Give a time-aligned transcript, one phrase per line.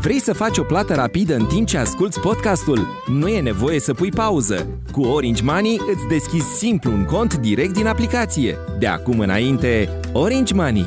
[0.00, 2.86] Vrei să faci o plată rapidă în timp ce asculti podcastul?
[3.06, 4.80] Nu e nevoie să pui pauză.
[4.92, 8.56] Cu Orange Money îți deschizi simplu un cont direct din aplicație.
[8.78, 10.86] De acum înainte, Orange Money.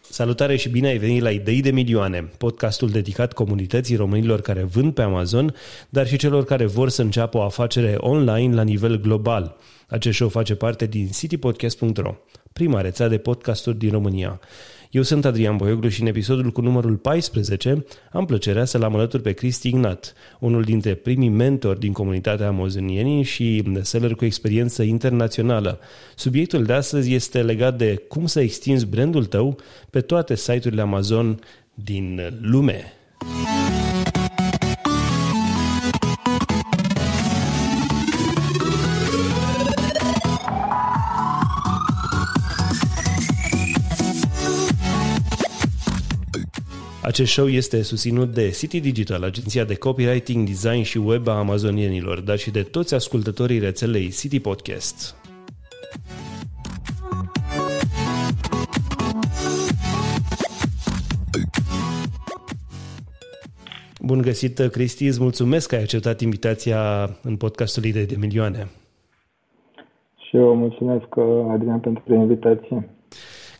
[0.00, 4.94] Salutare și bine ai venit la Idei de Milioane, podcastul dedicat comunității românilor care vând
[4.94, 5.54] pe Amazon,
[5.88, 9.56] dar și celor care vor să înceapă o afacere online la nivel global.
[9.88, 12.14] Acest show face parte din citypodcast.ro,
[12.52, 14.40] prima rețea de podcasturi din România.
[14.94, 19.22] Eu sunt Adrian Boioglu și în episodul cu numărul 14 am plăcerea să-l am alături
[19.22, 25.78] pe Cristi Ignat, unul dintre primii mentori din comunitatea amazonienii și seller cu experiență internațională.
[26.14, 29.58] Subiectul de astăzi este legat de cum să extinzi brandul tău
[29.90, 31.40] pe toate site-urile Amazon
[31.74, 32.92] din lume.
[47.06, 52.20] Acest show este susținut de City Digital, agenția de copywriting, design și web a amazonienilor,
[52.20, 55.16] dar și de toți ascultătorii rețelei City Podcast.
[64.02, 68.70] Bun găsit, Cristi, îți mulțumesc că ai acceptat invitația în podcastul Idei de Milioane.
[70.28, 71.06] Și eu mulțumesc,
[71.50, 72.93] Adrian, pentru invitație.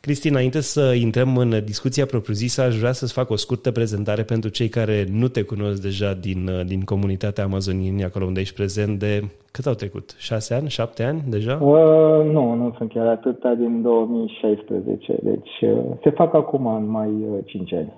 [0.04, 4.50] Cristi, înainte să intrăm în discuția propriu-zisă, aș vrea să-ți fac o scurtă prezentare pentru
[4.50, 9.20] cei care nu te cunosc deja din, din comunitatea amazonienii, acolo unde ești prezent de...
[9.50, 10.14] Cât au trecut?
[10.18, 10.68] Șase ani?
[10.68, 11.54] Șapte ani deja?
[11.62, 17.08] Uh, nu, nu sunt chiar atâta din 2016, deci uh, se fac acum în mai
[17.08, 17.92] uh, cinci ani.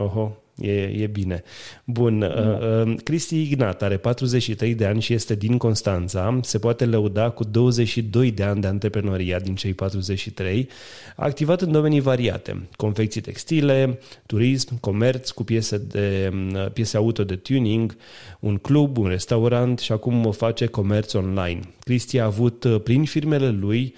[0.00, 1.42] Oho, E, e bine.
[1.84, 2.18] Bun.
[2.18, 2.26] Da.
[2.26, 6.38] Uh, uh, Cristi Ignat are 43 de ani și este din Constanța.
[6.42, 10.68] Se poate lăuda cu 22 de ani de antreprenoriat din cei 43.
[11.16, 12.68] A activat în domenii variate.
[12.76, 17.96] Confecții textile, turism, comerț cu piese, de, uh, piese auto de tuning,
[18.40, 21.60] un club, un restaurant și acum face comerț online.
[21.80, 23.94] Cristi a avut prin firmele lui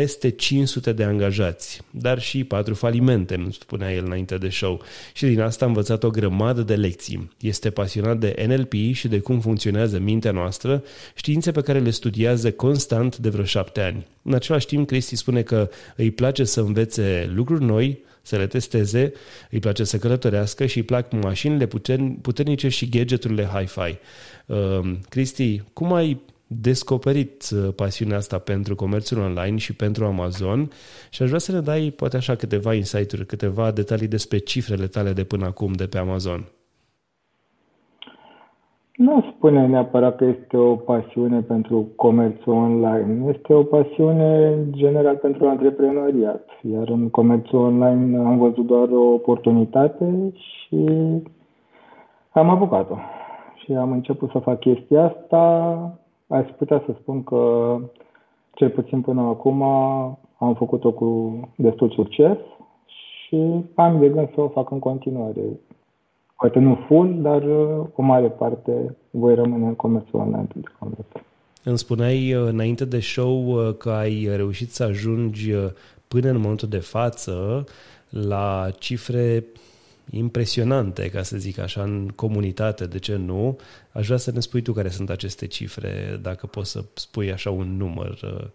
[0.00, 4.82] peste 500 de angajați, dar și patru falimente, îmi spunea el înainte de show.
[5.12, 7.30] Și din asta a învățat o grămadă de lecții.
[7.40, 10.82] Este pasionat de NLP și de cum funcționează mintea noastră,
[11.14, 14.06] științe pe care le studiază constant de vreo șapte ani.
[14.22, 19.12] În același timp, Cristi spune că îi place să învețe lucruri noi, să le testeze,
[19.50, 21.68] îi place să călătorească și îi plac mașinile
[22.22, 23.98] puternice și gadgeturile hi-fi.
[24.46, 26.20] Uh, Cristi, cum ai
[26.52, 30.68] descoperit uh, pasiunea asta pentru comerțul online și pentru Amazon
[31.10, 35.12] și aș vrea să ne dai poate așa câteva insight-uri, câteva detalii despre cifrele tale
[35.12, 36.44] de până acum de pe Amazon.
[38.96, 43.32] Nu spune neapărat că este o pasiune pentru comerțul online.
[43.34, 46.48] Este o pasiune general pentru antreprenoriat.
[46.72, 50.86] Iar în comerțul online am văzut doar o oportunitate și
[52.30, 52.96] am apucat-o.
[53.64, 55.99] Și am început să fac chestia asta
[56.30, 57.76] aș putea să spun că,
[58.54, 59.62] cel puțin până acum,
[60.38, 62.36] am făcut-o cu destul succes
[62.86, 65.40] și am de gând să o fac în continuare.
[66.36, 71.20] Poate nu full, dar uh, o mare parte voi rămâne în comerțul online deocamdată.
[71.64, 75.52] Îmi spuneai uh, înainte de show uh, că ai reușit să ajungi
[76.08, 77.64] până în momentul de față
[78.08, 79.44] la cifre
[80.10, 83.56] impresionante, ca să zic așa, în comunitate, de ce nu?
[83.92, 85.88] Aș vrea să ne spui tu care sunt aceste cifre,
[86.22, 88.18] dacă poți să spui așa un număr.
[88.22, 88.46] Uh.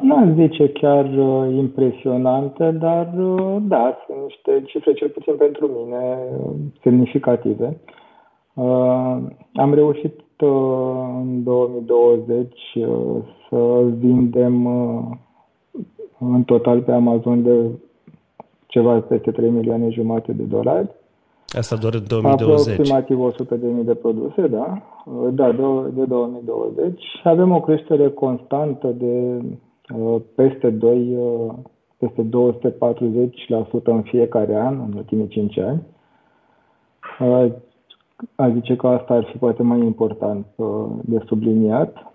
[0.00, 5.66] Nu aș zice chiar uh, impresionante, dar uh, da, sunt niște cifre, cel puțin pentru
[5.66, 6.18] mine,
[6.82, 7.80] semnificative.
[9.54, 12.52] Am reușit în 2020
[13.48, 14.66] să vindem
[16.18, 17.70] în total pe Amazon de
[18.76, 20.88] ceva peste 3 milioane jumate de dolari.
[21.46, 22.72] Asta doar în 2020.
[22.72, 24.82] Aproximativ 100 de mii de produse, da.
[25.30, 25.62] Da, de,
[25.94, 27.02] de 2020.
[27.24, 29.42] Avem o creștere constantă de
[29.94, 31.52] uh, peste 2, uh,
[31.96, 32.28] peste
[33.80, 35.82] 240% în fiecare an, în ultimii 5 ani.
[37.20, 37.52] Uh,
[38.34, 40.46] a zice că asta ar fi poate mai important
[41.00, 42.12] de subliniat.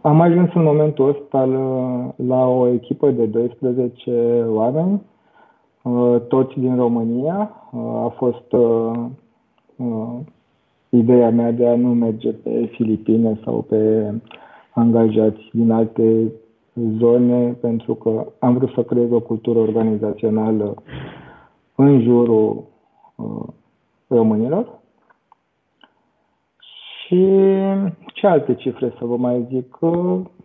[0.00, 5.04] Am ajuns în momentul ăsta la, la o echipă de 12 oameni Uh,
[6.28, 7.50] toți din România.
[7.72, 9.04] Uh, a fost uh,
[10.88, 14.12] ideea mea de a nu merge pe Filipine sau pe
[14.74, 16.32] angajați din alte
[16.98, 20.82] zone, pentru că am vrut să creez o cultură organizațională
[21.74, 22.64] în jurul
[24.06, 24.78] românilor.
[27.06, 27.26] Și
[28.14, 29.78] ce alte cifre să vă mai zic?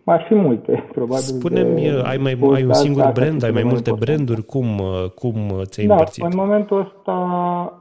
[0.04, 1.22] Ar fi multe, probabil.
[1.22, 4.66] Spune-mi, de, ai, mai, ai un singur brand, ai mai multe branduri, cum,
[5.14, 6.24] cum ți-ai da, împărțit?
[6.24, 7.16] în momentul ăsta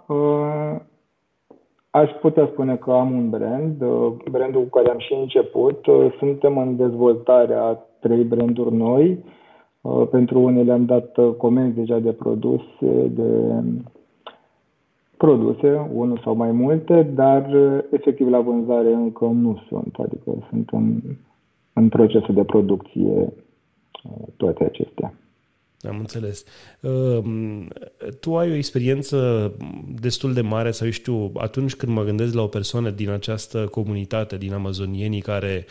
[0.08, 0.80] uh,
[1.90, 5.86] aș putea spune că am un brand, uh, brandul cu care am și început.
[5.86, 9.24] Uh, suntem în dezvoltare a trei branduri noi.
[9.81, 13.54] Uh, pentru unele am dat uh, comenzi deja de produse, de
[15.18, 20.69] produse, unul sau mai multe, dar uh, efectiv la vânzare încă nu sunt, adică sunt
[21.74, 23.34] în, în procesul de producție
[24.04, 25.14] uh, toate acestea.
[25.90, 26.44] Am înțeles.
[26.81, 27.68] Ehm,
[28.20, 29.52] tu ai o experiență
[30.00, 34.38] destul de mare sau, știu, atunci când mă gândesc la o persoană din această comunitate,
[34.38, 35.66] din amazonienii, care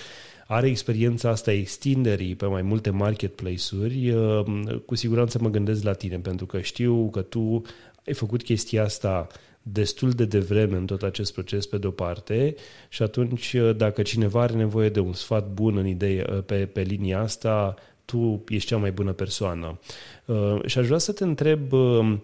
[0.47, 6.17] are experiența asta extinderii pe mai multe marketplace-uri, ehm, cu siguranță mă gândesc la tine,
[6.17, 7.63] pentru că știu că tu
[8.07, 9.27] ai făcut chestia asta
[9.63, 12.55] destul de devreme în tot acest proces pe de-o parte
[12.89, 17.21] și atunci dacă cineva are nevoie de un sfat bun în idee pe, pe linia
[17.21, 17.75] asta,
[18.05, 19.79] tu ești cea mai bună persoană.
[20.25, 22.15] Uh, și aș vrea să te întreb, uh,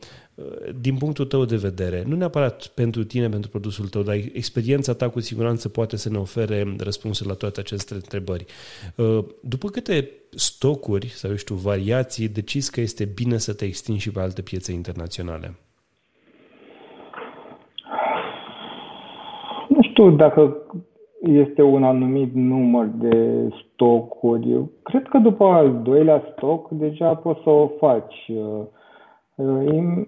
[0.80, 5.08] din punctul tău de vedere, nu neapărat pentru tine, pentru produsul tău, dar experiența ta
[5.08, 8.44] cu siguranță poate să ne ofere răspunsuri la toate aceste întrebări.
[8.94, 14.02] Uh, după câte stocuri sau, eu știu, variații, decizi că este bine să te extinzi
[14.02, 15.54] și pe alte piețe internaționale?
[19.68, 20.56] Nu știu dacă
[21.22, 24.64] este un anumit număr de stocuri.
[24.82, 28.30] Cred că după al doilea stoc deja poți să o faci.
[29.36, 30.02] Uh,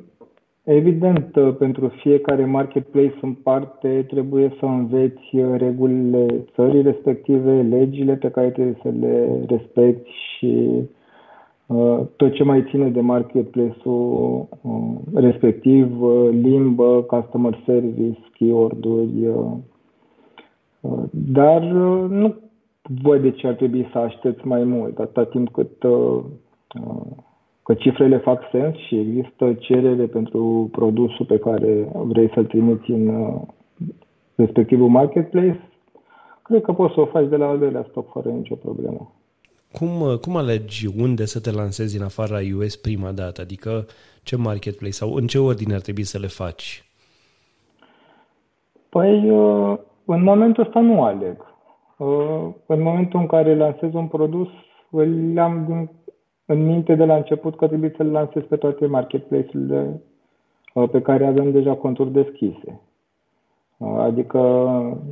[0.65, 8.31] evident, uh, pentru fiecare marketplace în parte trebuie să înveți regulile țării respective, legile pe
[8.31, 10.71] care trebuie să le respecti și
[11.67, 14.49] uh, tot ce mai ține de marketplace-ul
[15.15, 19.11] respectiv, limbă, customer service, keyword-uri,
[21.11, 22.35] dar uh, nu
[23.03, 26.23] văd de ce ar trebui să aștepți mai mult, atâta timp cât uh,
[26.81, 27.07] uh,
[27.63, 33.35] că cifrele fac sens și există cerere pentru produsul pe care vrei să-l trimiți în
[34.35, 35.69] respectivul marketplace,
[36.43, 39.13] cred că poți să o faci de la al doilea stoc fără nicio problemă.
[39.73, 43.41] Cum, cum alegi unde să te lansezi în afara US prima dată?
[43.41, 43.87] Adică
[44.23, 46.85] ce marketplace sau în ce ordine ar trebui să le faci?
[48.89, 49.31] Păi,
[50.13, 51.37] în momentul ăsta nu aleg.
[51.97, 54.49] Uh, în momentul în care lansez un produs,
[54.91, 55.91] îl am din,
[56.45, 60.03] în minte de la început că trebuie să-l lansez pe toate marketplace-urile
[60.75, 62.81] uh, pe care avem deja conturi deschise.
[63.77, 64.41] Uh, adică,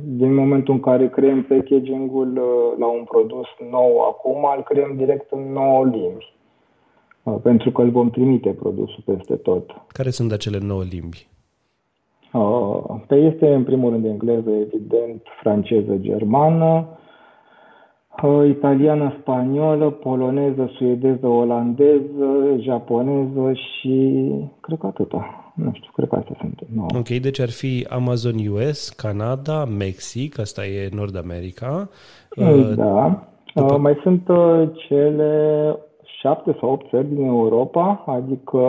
[0.03, 2.33] din momentul în care creăm packaging-ul
[2.77, 6.37] la un produs nou acum, îl creăm direct în nouă limbi.
[7.41, 9.71] Pentru că îl vom trimite produsul peste tot.
[9.87, 11.27] Care sunt acele nouă limbi?
[12.33, 16.87] Uh, pe este în primul rând engleză, evident, franceză, germană,
[18.23, 24.27] uh, italiană, spaniolă, poloneză, suedeză, olandeză, japoneză și
[24.61, 25.53] cred că atâta.
[25.55, 26.59] Nu știu, cred că astea sunt.
[26.75, 26.85] No.
[26.97, 31.89] Ok, deci ar fi Amazon US, Canada, Mexic, asta e Nord America.
[32.35, 33.27] Uh, da.
[33.53, 33.77] După...
[33.77, 34.23] Mai sunt
[34.87, 35.75] cele
[36.21, 38.59] șapte sau opt țări din Europa, adică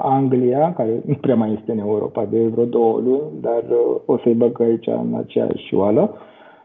[0.00, 4.18] Anglia, care nu prea mai este în Europa de vreo două luni, dar uh, o
[4.18, 6.14] să-i băg aici în aceeași oală.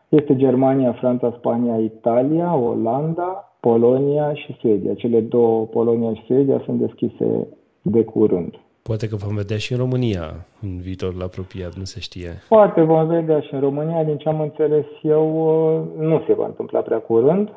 [0.09, 4.94] Este Germania, Franța, Spania, Italia, Olanda, Polonia și Suedia.
[4.94, 7.47] Cele două, Polonia și Suedia, sunt deschise
[7.81, 8.54] de curând.
[8.83, 12.30] Poate că vom vedea și în România în viitorul apropiat, nu se știe.
[12.49, 16.45] Poate vom vedea și în România, din ce am înțeles eu, uh, nu se va
[16.45, 17.49] întâmpla prea curând,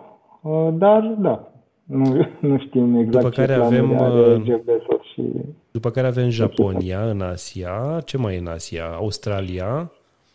[0.42, 1.48] uh, dar da,
[1.84, 5.22] nu, nu știm exact după care ce avem, are Jeff Bezos și...
[5.70, 8.00] După care avem Japonia în Asia.
[8.04, 8.84] Ce mai e în Asia?
[8.84, 9.90] Australia?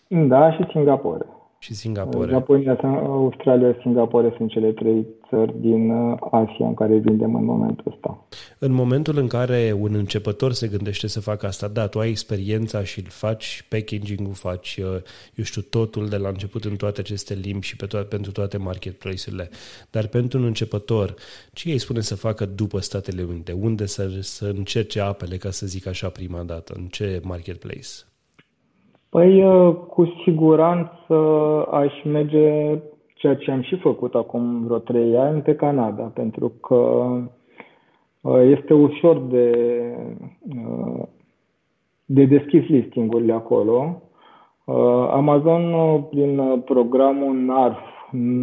[0.07, 1.25] Da, și Singapore
[1.63, 2.32] și Singapore.
[2.32, 7.91] Japonia, Australia, Singapore sunt cele trei țări din uh, Asia în care vindem în momentul
[7.91, 8.25] ăsta.
[8.60, 12.84] În momentul în care un începător se gândește să facă asta, da, tu ai experiența
[12.84, 15.01] și îl faci, packaging-ul faci, uh,
[15.36, 18.58] eu știu, totul de la început în toate aceste limbi și pe to- pentru toate
[18.58, 19.50] marketplace-urile.
[19.91, 21.13] Dar pentru un începător,
[21.53, 23.51] ce îi spune să facă după Statele Unite?
[23.51, 26.74] Unde să, să încerce apele, ca să zic așa, prima dată?
[26.77, 28.11] În ce marketplace?
[29.12, 31.15] Păi, uh, cu siguranță
[31.72, 32.77] aș merge
[33.15, 36.75] ceea ce am și făcut acum vreo trei ani pe Canada, pentru că
[38.22, 39.56] uh, este ușor de,
[40.56, 41.03] uh,
[42.06, 44.01] de deschis listingurile acolo.
[45.12, 45.62] Amazon,
[46.10, 47.80] prin programul NARF,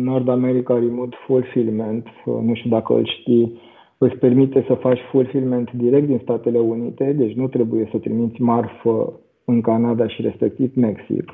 [0.05, 3.61] Nord America Remote Fulfillment, nu știu dacă îl știi,
[3.99, 9.21] îți permite să faci fulfillment direct din Statele Unite, deci nu trebuie să trimiți marfă
[9.49, 11.33] în Canada și respectiv Mexic.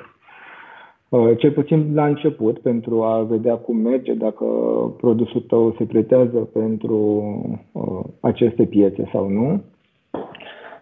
[1.38, 4.44] cel puțin la început, pentru a vedea cum merge, dacă
[4.96, 7.22] produsul tău se pretează pentru
[8.20, 9.60] aceste piețe sau nu.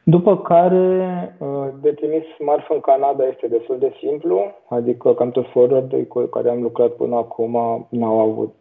[0.04, 1.36] După care,
[1.80, 6.50] de trimis marfă în Canada este destul de simplu, adică cam toți forward cu care
[6.50, 8.54] am lucrat până acum n-au avut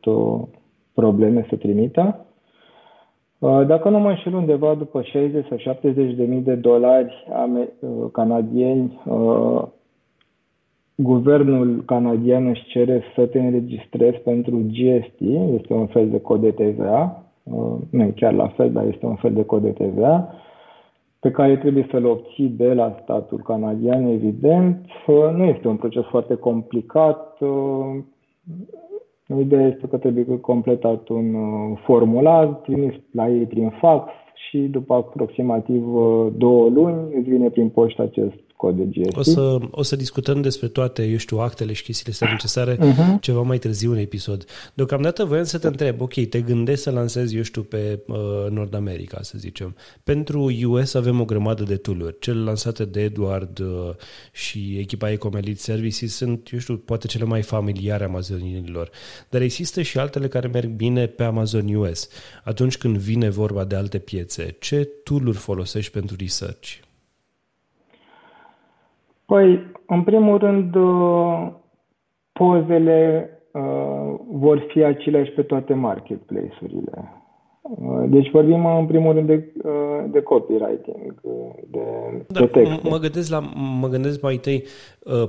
[0.93, 2.25] probleme să trimită.
[3.41, 7.89] Uh, dacă nu mă înșel undeva după 60 sau 70 de mii de dolari uh,
[8.11, 9.63] canadieni, uh,
[10.95, 15.19] guvernul canadian își cere să te înregistrezi pentru GST,
[15.53, 17.23] este un fel de cod de TVA,
[17.89, 20.33] nu e chiar la fel, dar este un fel de cod de TVA,
[21.19, 24.85] pe care trebuie să-l obții de la statul canadian, evident.
[25.07, 27.37] Nu este un proces foarte complicat.
[29.39, 34.11] Ideea este că trebuie completat un uh, formular, trimis la ei prin fax
[34.49, 39.17] și după aproximativ uh, două luni îți vine prin poștă acest cod de GST.
[39.17, 43.19] O să, o să discutăm despre toate, eu știu, actele și chestiile astea necesare uh-huh.
[43.19, 44.45] ceva mai târziu în episod.
[44.73, 48.15] Deocamdată voiam să te întreb, ok, te gândești să lansezi, eu știu, pe uh,
[48.49, 49.75] Nord America, să zicem.
[50.03, 52.19] Pentru US avem o grămadă de tool-uri.
[52.19, 53.95] Cele lansate de Edward uh,
[54.31, 58.89] și echipa Ecomelit Services sunt, eu știu, poate cele mai familiare amazonienilor.
[59.29, 62.07] Dar există și altele care merg bine pe Amazon US.
[62.43, 66.79] Atunci când vine vorba de alte piețe, ce tool-uri folosești pentru research?
[69.31, 71.47] Păi, în primul rând, uh,
[72.33, 77.21] pozele uh, vor fi aceleași pe toate marketplace-urile.
[77.61, 79.71] Uh, deci vorbim în primul rând de, uh,
[80.11, 81.21] de copywriting,
[81.71, 81.79] de,
[82.27, 82.89] da, de texte.
[82.89, 83.39] Mă gândesc, la,
[83.79, 84.63] mă gândesc mai întâi,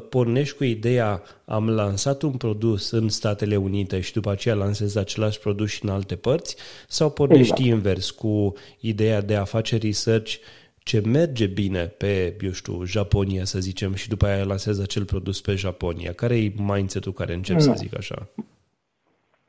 [0.09, 5.39] pornești cu ideea, am lansat un produs în Statele Unite și după aceea lansez același
[5.39, 6.57] produs și în alte părți?
[6.89, 7.69] Sau pornești exact.
[7.69, 10.35] invers cu ideea de a face research
[10.85, 15.41] ce merge bine pe, eu știu, Japonia, să zicem, și după aia lansează acel produs
[15.41, 16.13] pe Japonia?
[16.13, 18.29] Care e mindset-ul care încep să zic așa?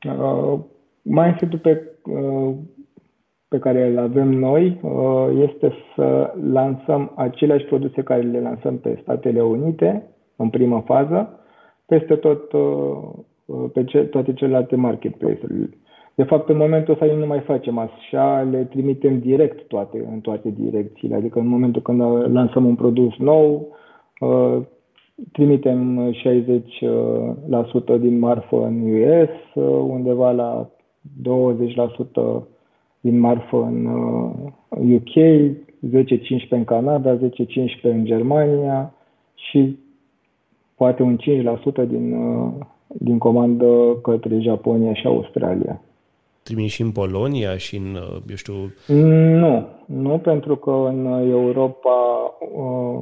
[0.06, 0.60] Uh,
[1.02, 2.54] mindset-ul pe, uh,
[3.48, 8.98] pe care îl avem noi uh, este să lansăm aceleași produse care le lansăm pe
[9.02, 11.38] Statele Unite, în prima fază,
[11.86, 15.78] peste tot, uh, pe ce, toate celelalte marketplace-uri
[16.14, 20.50] de fapt, în momentul ăsta nu mai facem așa, le trimitem direct toate, în toate
[20.50, 21.14] direcțiile.
[21.14, 22.00] Adică în momentul când
[22.32, 23.76] lansăm un produs nou,
[24.20, 24.56] uh,
[25.32, 30.70] trimitem 60% din marfă în US, uh, undeva la
[31.22, 32.46] 20%
[33.00, 33.86] din marfă în
[34.94, 38.94] UK, uh, 10-15 în Canada, 10-15 în Germania
[39.34, 39.78] și
[40.74, 42.16] poate un 5% din,
[42.86, 45.80] din comandă către Japonia și Australia
[46.44, 48.54] trimiși și în Polonia și în, uh, eu știu...
[49.42, 51.96] Nu, nu pentru că în Europa
[52.56, 53.00] uh,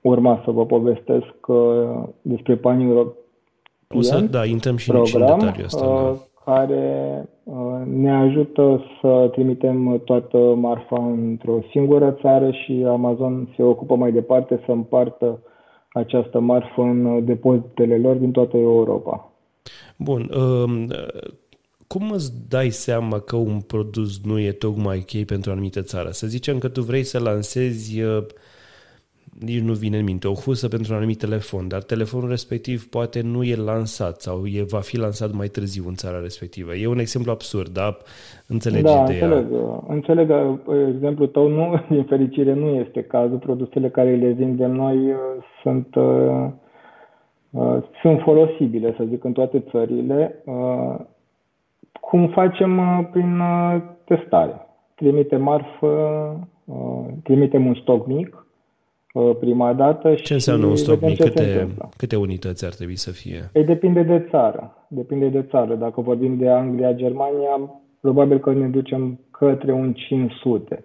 [0.00, 3.14] urma să vă povestesc uh, despre Pan European
[3.94, 5.86] o să, da, intrăm și, program, și în detaliul ăsta.
[5.86, 6.52] Uh, da.
[6.52, 13.94] care uh, ne ajută să trimitem toată marfa într-o singură țară și Amazon se ocupă
[13.94, 15.42] mai departe să împartă
[15.92, 19.32] această marfă în depozitele lor din toată Europa.
[19.96, 20.30] Bun.
[21.84, 25.82] Uh, cum îți dai seama că un produs nu e tocmai ok pentru o anumită
[25.82, 26.08] țară?
[26.10, 28.24] Să zicem că tu vrei să lansezi, uh,
[29.40, 33.20] nici nu vine în minte, o husă pentru un anumit telefon, dar telefonul respectiv poate
[33.22, 36.74] nu e lansat sau e, va fi lansat mai târziu în țara respectivă.
[36.74, 37.96] E un exemplu absurd, dar
[38.46, 39.26] înțelegi da, ideea.
[39.26, 39.46] Înțeleg,
[39.88, 40.30] înțeleg.
[40.94, 43.38] Exemplul tău nu, din fericire, nu este cazul.
[43.38, 45.16] Produsele care le vindem noi uh,
[45.62, 46.46] sunt uh,
[48.02, 50.42] sunt folosibile, să zic, în toate țările
[52.00, 54.66] cum facem uh, prin uh, testare.
[54.94, 55.86] Trimite marfă,
[56.64, 58.38] uh, trimitem un stoc mic
[59.40, 61.22] prima dată Ce înseamnă un stoc mic?
[61.22, 63.50] Câte, câte unități ar trebui să fie?
[63.52, 64.86] Ei, depinde de țară.
[64.88, 65.74] Depinde de țară.
[65.74, 67.70] Dacă vorbim de Anglia, Germania,
[68.00, 70.84] probabil că ne ducem către un 500.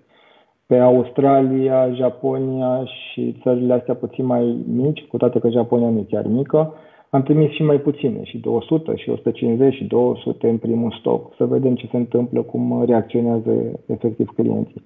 [0.66, 6.06] Pe Australia, Japonia și țările astea puțin mai mici, cu toate că Japonia nu e
[6.10, 6.74] chiar mică,
[7.10, 11.46] am trimis și mai puține, și 200, și 150, și 200 în primul stoc, să
[11.46, 14.84] vedem ce se întâmplă, cum reacționează efectiv clienții.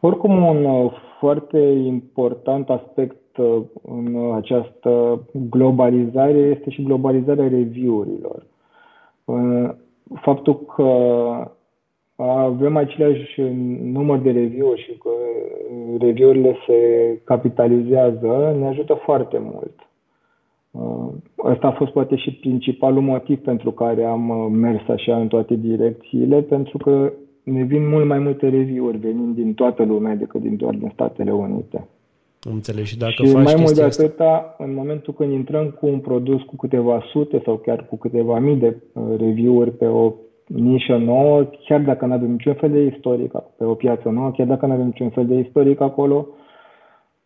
[0.00, 8.46] Oricum, un uh, foarte important aspect uh, în această globalizare este și globalizarea review-urilor.
[9.24, 9.70] Uh,
[10.20, 10.92] faptul că
[12.16, 13.40] avem același
[13.82, 15.10] număr de review-uri și că
[15.98, 19.88] review-urile se capitalizează ne ajută foarte mult.
[20.80, 21.08] Uh,
[21.44, 25.54] ăsta a fost poate și principalul motiv pentru care am uh, mers așa în toate
[25.54, 30.56] direcțiile, pentru că ne vin mult mai multe review-uri venind din toată lumea decât din
[30.56, 31.86] doar din Statele Unite.
[32.40, 32.84] Am înțeles.
[32.84, 34.02] Și dacă și faci mai mult de asta...
[34.02, 38.38] atâta, în momentul când intrăm cu un produs cu câteva sute sau chiar cu câteva
[38.38, 40.12] mii de uh, review-uri pe o
[40.46, 44.46] nișă nouă, chiar dacă nu avem niciun fel de istoric pe o piață nouă, chiar
[44.46, 46.26] dacă nu avem niciun fel de istoric acolo,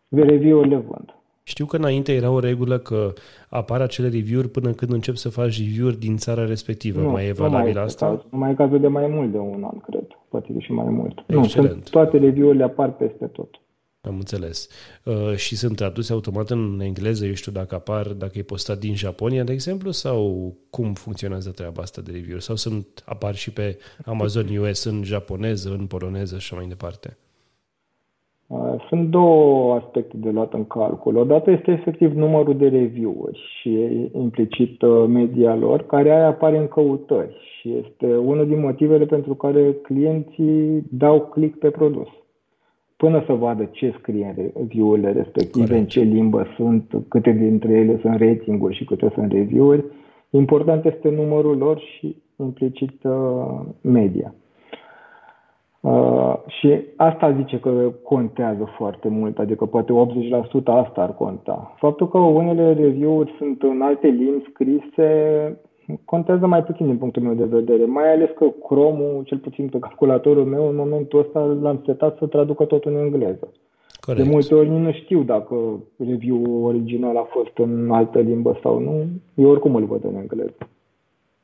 [0.09, 1.14] review-urile vând.
[1.42, 3.12] Știu că înainte era o regulă că
[3.49, 7.00] apar acele review-uri până când încep să faci review-uri din țara respectivă.
[7.00, 8.06] Nu, mai e valabil asta?
[8.06, 8.20] Caz.
[8.30, 10.06] Nu mai e cazul de mai mult de un an, cred.
[10.28, 11.18] Poate și mai mult.
[11.18, 11.54] Excelent.
[11.54, 13.49] Nu, sunt, toate review-urile apar peste tot.
[14.00, 14.68] Am înțeles.
[15.04, 18.94] Uh, și sunt traduse automat în engleză, eu știu, dacă apar, dacă e postat din
[18.94, 23.78] Japonia, de exemplu, sau cum funcționează treaba asta de review Sau sunt, apar și pe
[24.04, 27.16] Amazon US în japoneză, în poloneză și mai departe?
[28.52, 31.16] Uh, sunt două aspecte de luat în calcul.
[31.16, 33.78] Odată este efectiv numărul de review-uri și
[34.14, 39.35] implicit uh, media lor, care aia apare în căutări și este unul din motivele pentru
[39.35, 42.09] care clienții dau click pe produs
[42.97, 45.80] până să vadă ce scrie în review-urile respective, Corect.
[45.80, 49.85] în ce limbă sunt, câte dintre ele sunt rating-uri și câte sunt review-uri.
[50.30, 54.35] Important este numărul lor și implicit uh, media.
[55.82, 61.74] Uh, și asta zice că contează foarte mult, adică poate 80% asta ar conta.
[61.78, 65.10] Faptul că unele review-uri sunt în alte limbi scrise
[66.04, 69.78] contează mai puțin din punctul meu de vedere, mai ales că Chrome-ul, cel puțin pe
[69.78, 73.52] calculatorul meu, în momentul ăsta l-am setat să traducă totul în engleză.
[74.00, 74.24] Corect.
[74.24, 75.54] De multe ori nu știu dacă
[75.96, 80.68] review-ul original a fost în altă limbă sau nu, eu oricum îl văd în engleză.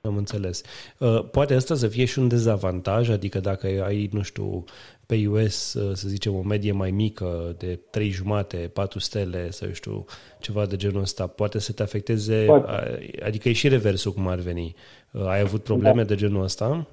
[0.08, 0.62] Am înțeles.
[0.98, 4.64] Uh, poate asta să fie și un dezavantaj, adică dacă ai, nu știu,
[5.06, 9.68] pe US, uh, să zicem, o medie mai mică de 3 jumate, 4 stele sau,
[9.72, 10.04] știu,
[10.38, 12.70] ceva de genul ăsta, poate să te afecteze, poate.
[13.24, 14.74] adică e și reversul cum ar veni.
[15.12, 16.08] Uh, ai avut probleme da.
[16.08, 16.86] de genul ăsta?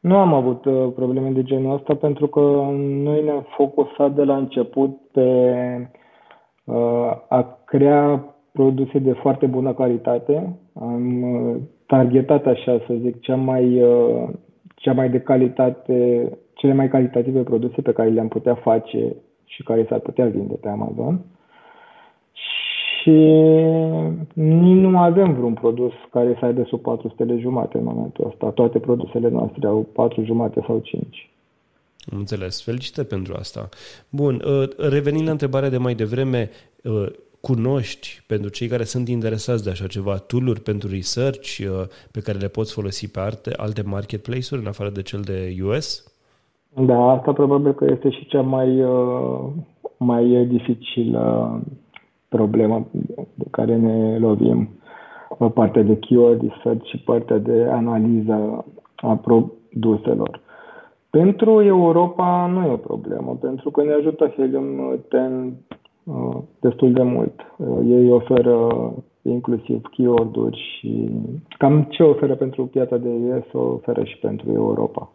[0.00, 0.60] Nu am avut
[0.94, 2.40] probleme de genul ăsta pentru că
[2.78, 5.20] noi ne-am focusat de la început pe
[7.28, 10.58] a crea produse de foarte bună calitate.
[10.80, 11.24] Am
[11.96, 14.28] targetat, așa să zic, cea mai, uh,
[14.74, 19.86] cea mai de calitate, cele mai calitative produse pe care le-am putea face și care
[19.88, 21.20] s-ar putea vinde pe Amazon.
[23.02, 23.10] Și
[24.34, 28.50] nici nu avem vreun produs care să aibă sub 400 de jumate în momentul ăsta.
[28.50, 31.30] Toate produsele noastre au 4 jumate sau 5.
[32.12, 32.62] Am înțeles.
[32.62, 33.68] Felicitări pentru asta.
[34.10, 36.50] Bun, uh, revenind la întrebarea de mai devreme,
[36.82, 37.06] uh,
[37.48, 41.66] cunoști pentru cei care sunt interesați de așa ceva, tool pentru research uh,
[42.12, 45.86] pe care le poți folosi pe alte, alte marketplace-uri în afară de cel de US?
[46.90, 49.40] Da, asta probabil că este și cea mai, uh,
[49.96, 51.24] mai dificilă
[52.28, 52.86] problemă
[53.34, 54.68] de care ne lovim.
[55.54, 58.64] Partea de keyword research și partea de analiză
[58.96, 60.40] a produselor.
[61.10, 64.66] Pentru Europa nu e o problemă, pentru că ne ajută Helium
[65.10, 65.83] 10 Uh,
[66.60, 67.40] destul de mult.
[67.56, 68.68] Uh, ei oferă
[69.22, 71.10] inclusiv keyword-uri și
[71.58, 75.12] cam ce oferă pentru piața de US o oferă și pentru Europa.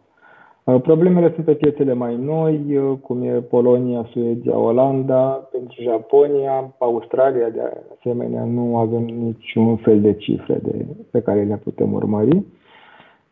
[0.64, 7.48] Uh, problemele sunt pe piețele mai noi, cum e Polonia, Suedia, Olanda, pentru Japonia, Australia,
[7.48, 7.60] de
[7.98, 12.42] asemenea, nu avem niciun fel de cifre de, pe care le putem urmări,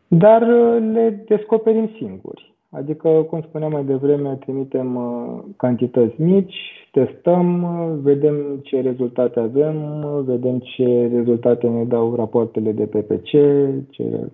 [0.07, 0.47] dar
[0.93, 2.53] le descoperim singuri.
[2.71, 10.03] Adică, cum spuneam mai devreme, trimitem uh, cantități mici, testăm, uh, vedem ce rezultate avem,
[10.03, 13.29] uh, vedem ce rezultate ne dau rapoartele de PPC,
[13.89, 14.29] ce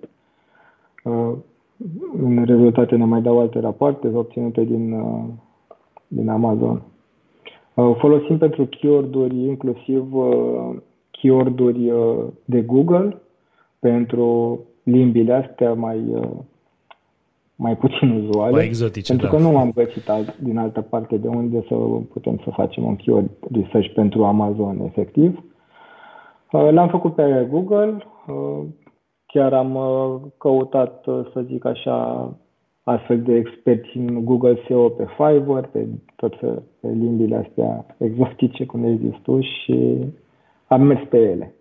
[2.46, 5.04] rezultate ne mai dau alte rapoarte obținute din,
[6.08, 6.82] din Amazon.
[7.74, 10.08] Folosim pentru keyword-uri inclusiv
[11.12, 11.92] keyword-uri
[12.46, 13.22] de Google
[13.80, 16.00] pentru limbile astea mai
[17.56, 18.52] mai puțin uzuale.
[18.52, 19.38] Mai exotice, Pentru da.
[19.38, 21.76] că nu am găsit alt, din altă parte de unde să
[22.14, 25.44] putem să facem un keyword research pentru Amazon efectiv.
[26.52, 28.64] Uh, l-am făcut pe Google, uh,
[29.26, 32.30] chiar am uh, căutat, să zic așa,
[32.84, 36.36] astfel de experți în Google SEO pe Fiverr, pe tot
[36.80, 39.98] pe limbile astea exotice, cum le zis tu, și
[40.68, 41.56] am mers pe ele.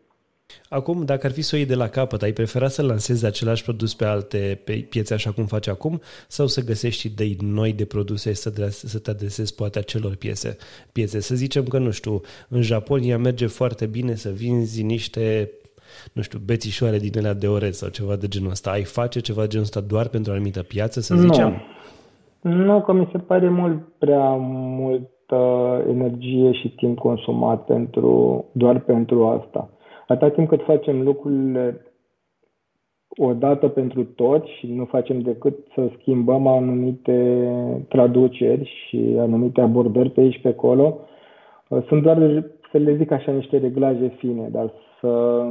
[0.68, 3.62] Acum, dacă ar fi să o iei de la capăt, ai prefera să lansezi același
[3.62, 7.84] produs pe alte pe piețe așa cum faci acum sau să găsești idei noi de
[7.84, 10.56] produse să, de, să te adresezi poate acelor piese,
[10.92, 11.20] piețe?
[11.20, 15.50] Să zicem că, nu știu, în Japonia merge foarte bine să vinzi niște
[16.12, 18.70] nu știu, bețișoare din elea de orez sau ceva de genul ăsta.
[18.70, 21.62] Ai face ceva de genul ăsta doar pentru o anumită piață, să zicem?
[22.40, 24.30] Nu, nu că mi se pare mult prea
[24.80, 25.38] multă
[25.88, 29.68] energie și timp consumat pentru, doar pentru asta.
[30.06, 31.80] Atâta timp cât facem lucrurile
[33.16, 37.48] odată pentru toți și nu facem decât să schimbăm anumite
[37.88, 40.98] traduceri și anumite abordări pe aici pe acolo,
[41.86, 45.44] sunt doar, să le zic așa, niște reglaje fine, dar să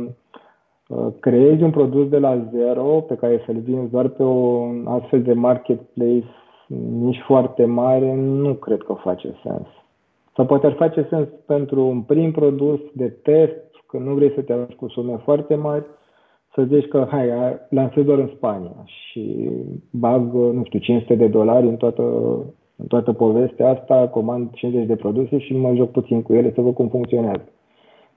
[1.19, 5.33] creezi un produs de la zero pe care să-l vinzi doar pe un astfel de
[5.33, 6.25] marketplace
[6.99, 9.67] nici foarte mare, nu cred că face sens.
[10.35, 14.41] Sau poate ar face sens pentru un prim produs de test, că nu vrei să
[14.41, 15.85] te arunci cu sume foarte mari,
[16.53, 17.27] să zici că, hai,
[17.69, 19.49] lansez doar în Spania și
[19.89, 22.03] bag, nu știu, 500 de dolari în toată,
[22.75, 26.61] în toată povestea asta, comand 50 de produse și mă joc puțin cu ele să
[26.61, 27.47] văd cum funcționează.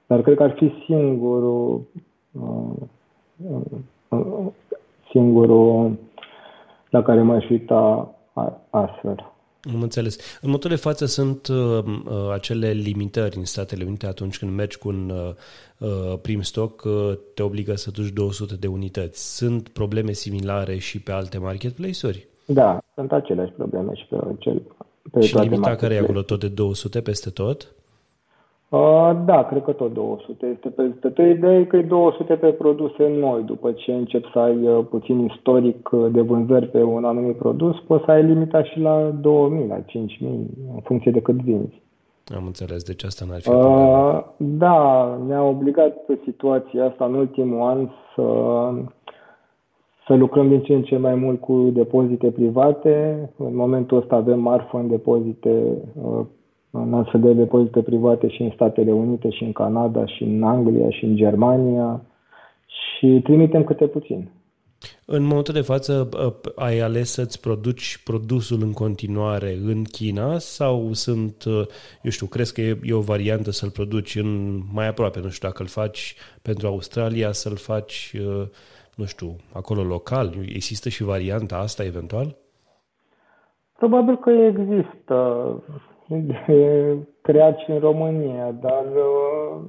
[0.07, 1.81] Dar cred că ar fi singurul,
[2.31, 2.89] uh,
[4.09, 4.45] uh,
[5.09, 5.97] singurul
[6.89, 8.11] la care m-aș uita
[8.69, 9.36] astfel.
[9.73, 10.15] Am înțeles.
[10.15, 14.77] În momentul de față sunt uh, uh, acele limitări în Statele Unite atunci când mergi
[14.77, 15.33] cu un uh,
[15.77, 19.35] uh, prim stock, uh, te obligă să duci 200 de unități.
[19.37, 22.27] Sunt probleme similare și pe alte marketplace-uri?
[22.45, 24.61] Da, sunt aceleași probleme și pe, cel,
[25.11, 27.75] pe și toate limita care e acolo tot de 200 peste tot?
[29.25, 31.25] Da, cred că tot 200 este peste tot.
[31.25, 33.43] Ideea e că e 200 pe produse noi.
[33.43, 37.75] După ce încep să ai uh, puțin istoric uh, de vânzări pe un anumit produs,
[37.87, 40.31] poți să ai limita și la 2000, la 5000,
[40.73, 41.81] în funcție de cât vinzi.
[42.35, 47.67] Am înțeles, deci asta n-ar fi uh, Da, ne-a obligat pe situația asta în ultimul
[47.67, 48.23] an să,
[50.07, 53.29] să lucrăm din ce în ce mai mult cu depozite private.
[53.37, 55.63] În momentul ăsta avem marfă în depozite
[56.03, 56.25] uh,
[56.71, 60.89] în astfel de depozite private și în Statele Unite, și în Canada, și în Anglia,
[60.89, 62.01] și în Germania
[62.65, 64.29] și trimitem câte puțin.
[65.05, 66.09] În momentul de față
[66.55, 71.43] ai ales să-ți produci produsul în continuare în China sau sunt,
[72.01, 75.47] eu știu, crezi că e, e o variantă să-l produci în mai aproape, nu știu,
[75.47, 78.15] dacă îl faci pentru Australia, să-l faci,
[78.95, 80.33] nu știu, acolo local?
[80.41, 82.35] Există și varianta asta eventual?
[83.77, 85.15] Probabil că există
[86.07, 89.61] de creat și în România, dar uh,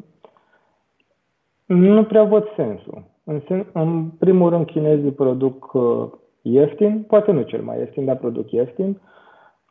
[1.66, 3.02] nu prea văd sensul.
[3.24, 6.06] În, sen, în primul rând, chinezii produc uh,
[6.42, 9.00] ieftin, poate nu cel mai ieftin, dar produc ieftin.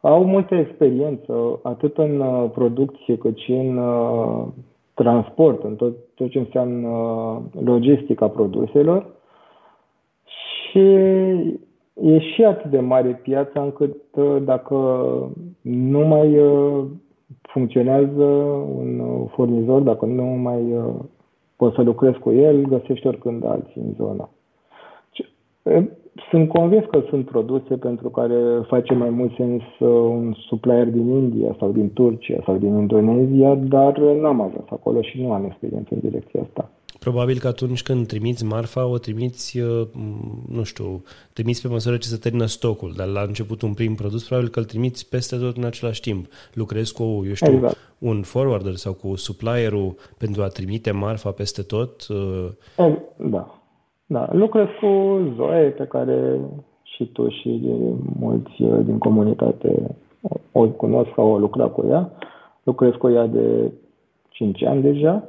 [0.01, 3.79] Au multă experiență, atât în uh, producție, cât și în
[4.93, 6.89] transport, în tot, tot ce înseamnă
[7.63, 9.15] logistica produselor.
[10.25, 10.97] Și
[12.01, 14.75] e și atât de mare piața încât uh, dacă
[15.61, 16.83] nu mai uh,
[17.41, 18.23] funcționează
[18.77, 20.75] un uh, furnizor, dacă nu mai
[21.55, 24.29] poți să lucrezi cu el, găsești oricând alții în zona.
[26.29, 28.35] Sunt convins că sunt produse pentru care
[28.67, 33.99] face mai mult sens un supplier din India sau din Turcia sau din Indonezia, dar
[33.99, 36.69] n-am ajuns acolo și nu am experiență în direcția asta.
[36.99, 39.87] Probabil că atunci când trimiți marfa, o trimiți, uh,
[40.49, 44.27] nu știu, trimiți pe măsură ce se termină stocul, dar la început un prim produs,
[44.27, 46.25] probabil că îl trimiți peste tot în același timp.
[46.53, 47.77] Lucrezi cu, eu știu, exact.
[47.97, 52.07] un forwarder sau cu supplierul pentru a trimite marfa peste tot?
[52.07, 53.61] Uh, da,
[54.05, 54.29] da.
[54.31, 56.39] Lucrez cu Zoe, pe care
[56.83, 57.61] și tu și
[58.19, 59.95] mulți uh, din comunitate
[60.51, 62.11] o cunosc sau o lucrat cu ea.
[62.63, 63.71] Lucrez cu ea de
[64.29, 65.23] 5 ani deja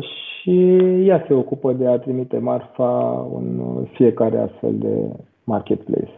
[0.00, 3.60] și ea se ocupă de a trimite marfa în
[3.92, 6.12] fiecare astfel de marketplace.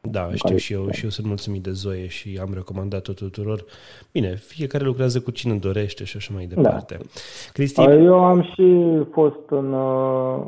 [0.00, 3.64] Da, știu și eu, și eu sunt mulțumit de Zoe și am recomandat-o tuturor.
[4.12, 6.54] Bine, fiecare lucrează cu cine dorește și așa mai da.
[6.54, 6.94] departe.
[6.98, 7.04] Da.
[7.52, 7.80] Cristi...
[7.80, 9.74] Eu am și fost în,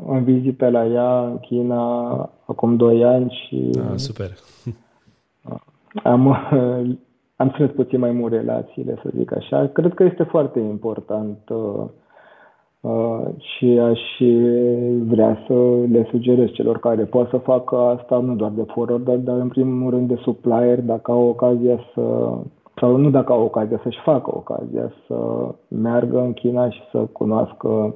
[0.07, 2.09] în vizită la ea în China
[2.45, 3.69] acum 2 ani și...
[3.77, 4.29] Ah, super.
[6.03, 6.27] Am,
[7.35, 9.67] am strâns puțin mai mult relațiile, să zic așa.
[9.73, 11.89] Cred că este foarte important uh, Uh,
[13.37, 13.99] și aș
[15.07, 15.53] vrea să
[15.91, 19.89] le sugerez celor care pot să facă asta, nu doar de forwarder, dar în primul
[19.89, 22.37] rând de supplier, dacă au ocazia să,
[22.79, 25.15] sau nu dacă au ocazia, să-și facă ocazia să
[25.67, 27.95] meargă în China și să cunoască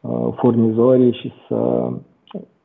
[0.00, 1.90] uh, furnizorii și să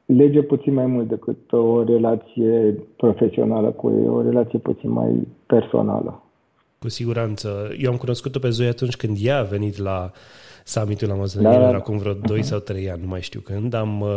[0.06, 6.24] lege puțin mai mult decât o relație profesională cu ei, o relație puțin mai personală.
[6.80, 7.50] Cu siguranță.
[7.78, 10.12] Eu am cunoscut-o pe Zoe atunci când ea a venit la
[10.70, 11.78] summitul la Amazonian, da, da.
[11.78, 12.44] acum vreo 2 uh-huh.
[12.44, 13.74] sau 3 ani, nu mai știu când.
[13.74, 14.10] Am uh,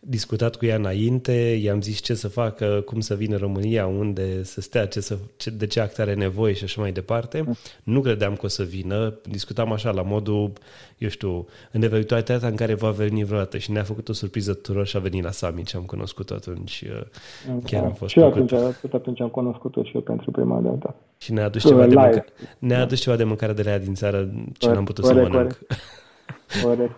[0.00, 1.32] discutat cu ea înainte,
[1.62, 5.50] i-am zis ce să facă, cum să vină România, unde să stea, ce să, ce,
[5.50, 7.40] de ce act are nevoie și așa mai departe.
[7.40, 7.82] Uh-huh.
[7.82, 10.52] Nu credeam că o să vină, discutam așa la modul,
[10.98, 14.86] eu știu, în eventualitatea în care va veni vreodată și ne-a făcut o surpriză tuturor
[14.86, 16.84] și a venit la summit și am cunoscut-o atunci.
[16.86, 18.52] Uh, chiar am fost și atunci,
[18.92, 20.94] atunci am cunoscut-o și eu pentru prima dată.
[21.18, 22.24] Și ne-a adus, ceva de, mânca-
[22.58, 25.32] ne-a adus ceva de mâncare de la ea din țară ce n-am putut corect, să
[25.32, 25.58] mănânc.
[26.62, 26.64] Corect.
[26.64, 26.94] Corect.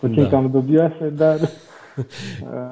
[0.00, 0.28] Puțin da.
[0.28, 2.06] cam dubioase, dar uh,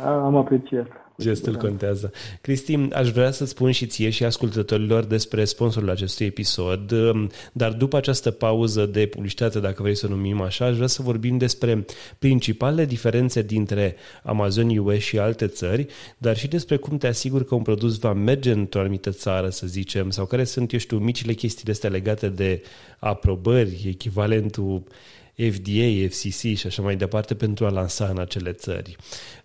[0.04, 0.86] am apreciat.
[1.20, 2.12] Gestul contează.
[2.40, 6.92] Cristi, aș vrea să spun și ție și ascultătorilor despre sponsorul acestui episod,
[7.52, 11.02] dar după această pauză de publicitate, dacă vrei să o numim așa, aș vrea să
[11.02, 11.84] vorbim despre
[12.18, 15.86] principalele diferențe dintre Amazon US și alte țări,
[16.18, 19.66] dar și despre cum te asiguri că un produs va merge într-o anumită țară, să
[19.66, 22.62] zicem, sau care sunt, eu știu, micile chestii astea legate de
[22.98, 24.82] aprobări, echivalentul
[25.48, 28.96] FDA, FCC și așa mai departe pentru a lansa în acele țări.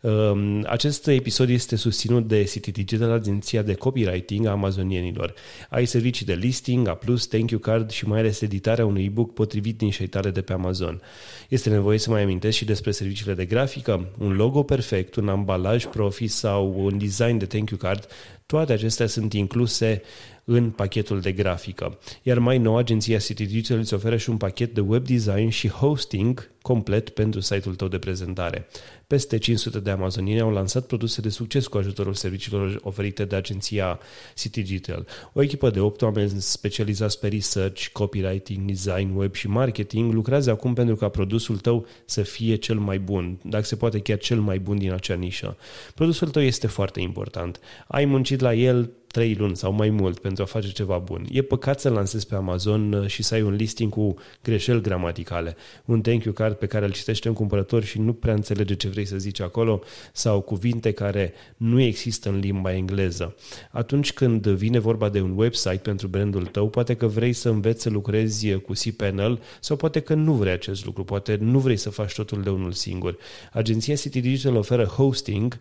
[0.01, 5.33] Um, acest episod este susținut de City Digital, agenția de copywriting a amazonienilor.
[5.69, 9.77] Ai servicii de listing, A+, thank you card și mai ales editarea unui e-book potrivit
[9.77, 11.01] din tale de pe Amazon.
[11.49, 15.85] Este nevoie să mai amintesc și despre serviciile de grafică, un logo perfect, un ambalaj
[15.85, 18.07] profi sau un design de thank you card,
[18.45, 20.01] toate acestea sunt incluse
[20.43, 21.99] în pachetul de grafică.
[22.21, 25.69] Iar mai nou, agenția City Digital îți oferă și un pachet de web design și
[25.69, 28.67] hosting complet pentru site-ul tău de prezentare.
[29.07, 33.99] Peste 500 de amazonieni au lansat produse de succes cu ajutorul serviciilor oferite de agenția
[34.35, 35.07] City Digital.
[35.33, 40.73] O echipă de 8 oameni specializați pe research, copywriting, design, web și marketing lucrează acum
[40.73, 44.59] pentru ca produsul tău să fie cel mai bun, dacă se poate chiar cel mai
[44.59, 45.57] bun din acea nișă.
[45.95, 47.59] Produsul tău este foarte important.
[47.87, 51.25] Ai muncit la el trei luni sau mai mult pentru a face ceva bun.
[51.31, 55.55] E păcat să lansezi pe Amazon uh, și să ai un listing cu greșeli gramaticale,
[55.85, 58.87] un thank you card pe care îl citește un cumpărător și nu prea înțelege ce
[58.87, 59.81] vrei să zici acolo
[60.13, 63.35] sau cuvinte care nu există în limba engleză.
[63.71, 67.81] Atunci când vine vorba de un website pentru brandul tău, poate că vrei să înveți
[67.81, 71.89] să lucrezi cu cPanel sau poate că nu vrei acest lucru, poate nu vrei să
[71.89, 73.17] faci totul de unul singur.
[73.51, 75.59] Agenția City Digital oferă hosting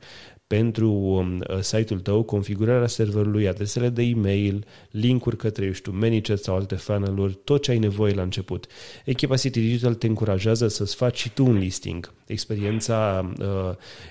[0.55, 6.39] pentru um, uh, site-ul tău, configurarea serverului, adresele de e-mail, linkuri către, eu știu, ManyChat
[6.39, 8.67] sau alte funnel-uri, tot ce ai nevoie la început.
[9.05, 12.13] Echipa City Digital te încurajează să-ți faci și tu un listing.
[12.27, 13.47] Experiența uh,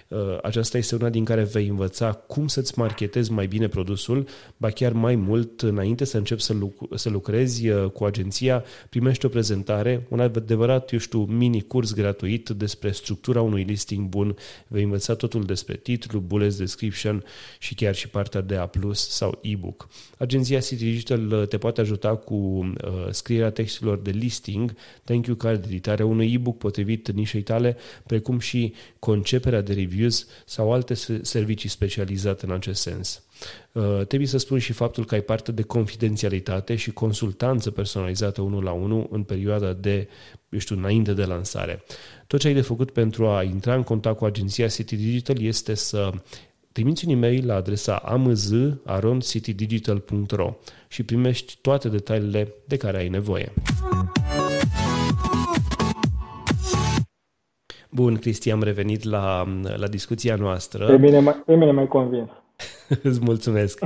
[0.08, 4.28] uh, aceasta este una din care vei învăța cum să-ți marketezi mai bine produsul,
[4.58, 9.26] ba chiar mai mult, înainte să începi să, luc- să lucrezi uh, cu agenția, primești
[9.26, 14.36] o prezentare, un adevărat, eu știu, mini curs gratuit despre structura unui listing bun,
[14.68, 17.24] vei învăța totul despre titlu, bullet description
[17.60, 19.88] și chiar și partea de A+, sau e-book.
[20.18, 25.36] Agenția City Digital uh, te poate ajuta cu uh, scrierea textelor de listing, thank you
[25.36, 31.70] card, editarea unui e-book potrivit nișei tale, precum și conceperea de reviews sau alte servicii
[31.70, 33.24] specializate în acest sens.
[33.72, 38.64] Uh, trebuie să spun și faptul că ai parte de confidențialitate și consultanță personalizată unul
[38.64, 40.08] la unul în perioada de,
[40.50, 41.84] eu știu, înainte de lansare.
[42.34, 45.74] Tot ce ai de făcut pentru a intra în contact cu agenția City Digital este
[45.74, 46.10] să
[46.72, 50.54] trimiți un e-mail la adresa amz.citydigital.ro
[50.88, 53.54] și primești toate detaliile de care ai nevoie.
[57.90, 60.86] Bun, Cristi, am revenit la, la discuția noastră.
[60.86, 62.30] Pe mine, pe mine mai convins.
[63.10, 63.80] Îți mulțumesc.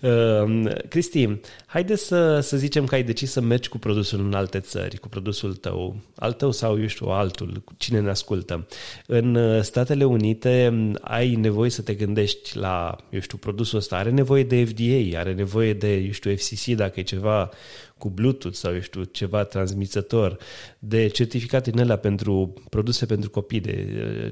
[0.00, 4.60] Uh, Cristi, haide să, să zicem că ai decis să mergi cu produsul în alte
[4.60, 8.66] țări, cu produsul tău, al tău sau, eu știu, altul, cine ne ascultă.
[9.06, 13.96] În uh, Statele Unite um, ai nevoie să te gândești la, eu știu, produsul ăsta
[13.96, 17.50] are nevoie de FDA, are nevoie de, eu știu, FCC dacă e ceva
[18.00, 20.36] cu Bluetooth sau, eu știu, ceva transmisător,
[20.78, 23.74] de certificate în alea pentru produse pentru copii, de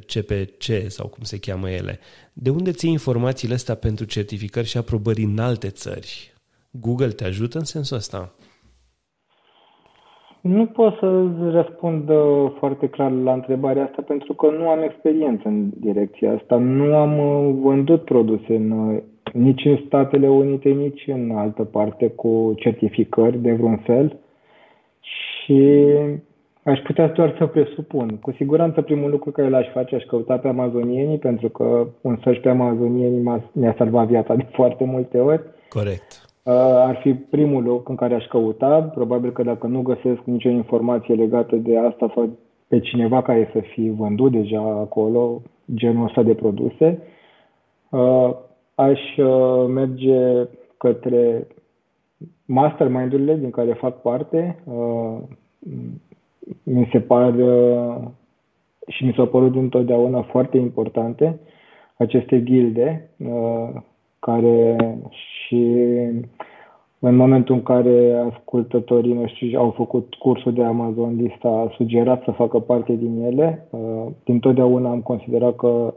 [0.07, 1.98] CPC uh, sau cum se cheamă ele.
[2.33, 6.33] De unde ții informațiile astea pentru certificări și aprobări în alte țări?
[6.70, 8.33] Google te ajută în sensul ăsta?
[10.40, 15.48] Nu pot să răspund uh, foarte clar la întrebarea asta pentru că nu am experiență
[15.48, 16.57] în direcția asta.
[16.57, 19.00] Nu am uh, vândut produse în
[19.33, 24.19] nici în Statele Unite, nici în altă parte cu certificări de vreun fel
[25.01, 25.87] și
[26.62, 28.19] aș putea doar să presupun.
[28.23, 32.41] Cu siguranță primul lucru care l-aș face aș căuta pe amazonienii pentru că un search
[32.41, 35.43] pe amazonienii mi-a salvat viața de foarte multe ori.
[35.69, 36.27] Corect.
[36.43, 38.81] Uh, ar fi primul loc în care aș căuta.
[38.95, 42.38] Probabil că dacă nu găsesc nicio informație legată de asta sau
[42.69, 45.43] pe cineva care să fi vândut deja acolo
[45.75, 47.03] genul ăsta de produse,
[47.91, 48.31] uh,
[48.79, 51.47] aș uh, merge către
[52.45, 54.62] mastermind-urile din care fac parte.
[54.64, 55.19] Uh,
[56.62, 57.97] mi se par uh,
[58.87, 61.38] și mi s-au părut întotdeauna foarte importante
[61.97, 63.11] aceste gilde
[64.19, 64.77] care
[65.11, 65.57] și
[66.99, 72.31] în momentul în care ascultătorii noștri au făcut cursul de Amazon Lista, a sugerat să
[72.31, 73.69] facă parte din ele.
[74.25, 75.95] Din totdeauna am considerat că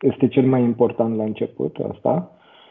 [0.00, 2.30] este cel mai important la început asta.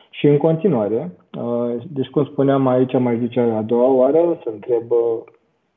[0.10, 4.92] Și în continuare, uh, deci cum spuneam aici, mai zice a doua oară, să întreb
[4.92, 5.22] uh,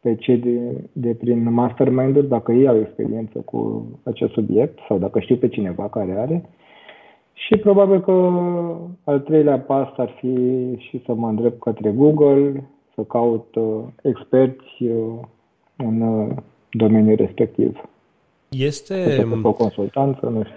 [0.00, 5.20] pe cei de, de prin mastermind dacă ei au experiență cu acest subiect sau dacă
[5.20, 6.48] știu pe cineva care are.
[7.32, 8.12] Și probabil că
[9.04, 10.36] al treilea pas ar fi
[10.78, 15.14] și să mă îndrept către Google, să caut uh, experți uh,
[15.76, 16.36] în uh,
[16.70, 17.80] domeniul respectiv.
[18.48, 19.26] Este...
[19.42, 20.56] O consultanță, nu știu.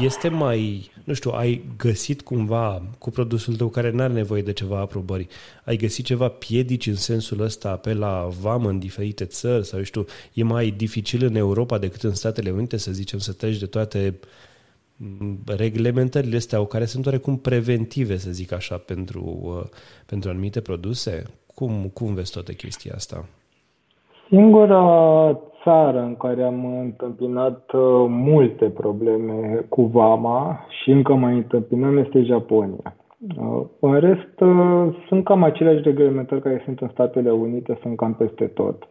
[0.00, 4.52] Este mai, nu știu, ai găsit cumva cu produsul tău care nu are nevoie de
[4.52, 5.26] ceva aprobări,
[5.64, 10.04] ai găsit ceva piedici în sensul ăsta pe la vamă în diferite țări sau, știu,
[10.32, 14.18] e mai dificil în Europa decât în Statele Unite, să zicem, să treci de toate
[14.96, 21.22] mm, reglementările astea care sunt oarecum preventive, să zic așa, pentru, uh, pentru anumite produse?
[21.54, 23.26] Cum, cum vezi toată chestia asta?
[24.28, 24.80] Singura
[25.62, 32.22] țară în care am întâmpinat uh, multe probleme cu vama și încă mai întâmpinăm este
[32.22, 32.96] Japonia.
[33.38, 38.14] Uh, în rest, uh, sunt cam aceleași reglementări care sunt în Statele Unite, sunt cam
[38.14, 38.88] peste tot.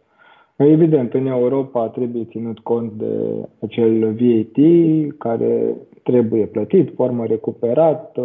[0.56, 4.58] Evident, în Europa trebuie ținut cont de acel VAT
[5.18, 8.18] care trebuie plătit, formă recuperat,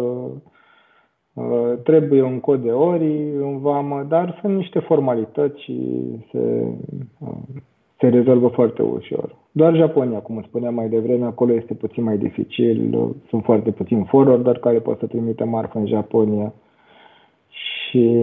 [1.36, 6.66] Uh, trebuie un cod de ori în vamă, dar sunt niște formalități și se,
[7.18, 7.36] uh,
[7.98, 9.34] se rezolvă foarte ușor.
[9.52, 12.94] Doar Japonia, cum spuneam mai devreme, acolo este puțin mai dificil,
[13.28, 16.52] sunt foarte puțin forwarder care pot să trimite marfă în Japonia
[17.48, 18.18] și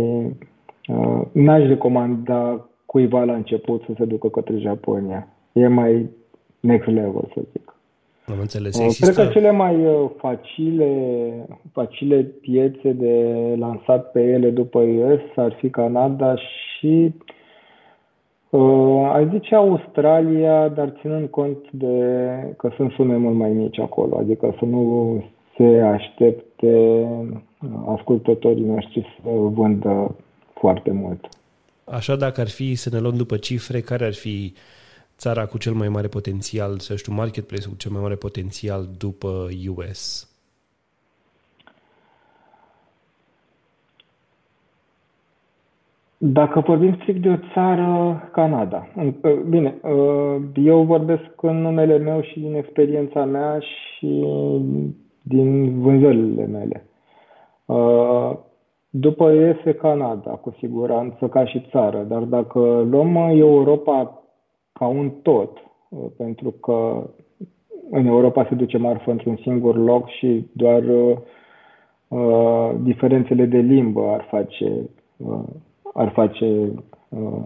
[0.88, 5.28] uh, n-aș recomanda cuiva la început să se ducă către Japonia.
[5.52, 6.10] E mai
[6.60, 7.76] next level, să zic.
[8.26, 8.78] Am înțeles.
[8.78, 9.12] Uh, Există...
[9.12, 10.90] Cred că cele mai uh, facile,
[11.72, 13.16] facile piețe de
[13.58, 17.34] lansat pe ele după US ar fi Canada și uh,
[19.14, 21.96] aș zice Australia, dar ținând cont de
[22.58, 25.24] că sunt sume mult mai mici acolo, adică să nu
[25.58, 27.28] se aștepte uh,
[27.88, 30.16] ascultătorii noștri să vândă
[30.54, 31.30] foarte mult.
[31.84, 34.60] Așa, dacă ar fi să ne luăm după cifre, care ar fi uh,
[35.18, 39.48] țara cu cel mai mare potențial, să știu, marketplace cu cel mai mare potențial după
[39.76, 40.28] US?
[46.26, 48.88] Dacă vorbim strict de o țară, Canada.
[49.50, 49.80] Bine,
[50.56, 54.26] eu vorbesc în numele meu și din experiența mea și
[55.22, 56.86] din vânzările mele.
[58.90, 64.24] După este Canada, cu siguranță, ca și țară, dar dacă luăm Europa
[64.74, 65.58] ca un tot,
[65.90, 67.10] uh, pentru că
[67.90, 71.18] în Europa se duce marfă într-un singur loc și doar uh,
[72.08, 75.40] uh, diferențele de limbă ar face, uh,
[75.94, 76.72] ar face
[77.10, 77.44] uh,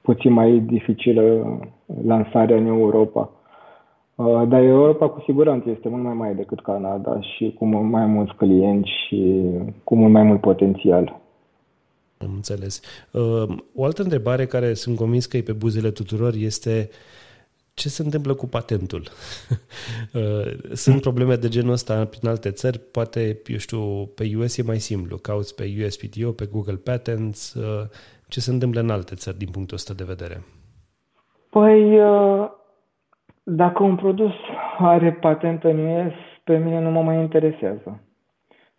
[0.00, 1.58] puțin mai dificilă
[2.04, 3.30] lansarea în Europa.
[4.14, 8.06] Uh, dar Europa cu siguranță este mult mai mare decât Canada și cu mult mai
[8.06, 9.42] mulți clienți și
[9.84, 11.20] cu mult mai mult potențial.
[12.18, 12.80] Am înțeles.
[13.10, 16.88] Uh, o altă întrebare care sunt convins că e pe buzele tuturor este
[17.74, 19.02] ce se întâmplă cu patentul?
[20.14, 24.62] Uh, sunt probleme de genul ăsta prin alte țări, poate, eu știu, pe US e
[24.62, 27.88] mai simplu, cauți pe USPTO, pe Google Patents, uh,
[28.28, 30.42] ce se întâmplă în alte țări din punctul ăsta de vedere?
[31.50, 31.98] Păi,
[33.42, 34.32] dacă un produs
[34.78, 36.12] are patent în US,
[36.44, 38.00] pe mine nu mă mai interesează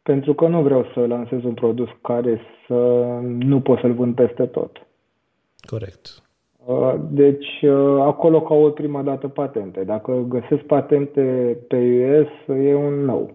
[0.04, 2.74] pentru că nu vreau să lansez un produs care să
[3.24, 4.88] nu pot să-l vând peste tot.
[5.68, 6.24] Corect.
[6.66, 9.84] Uh, deci, uh, acolo caut prima dată patente.
[9.84, 13.32] Dacă găsesc patente pe US, e un nou.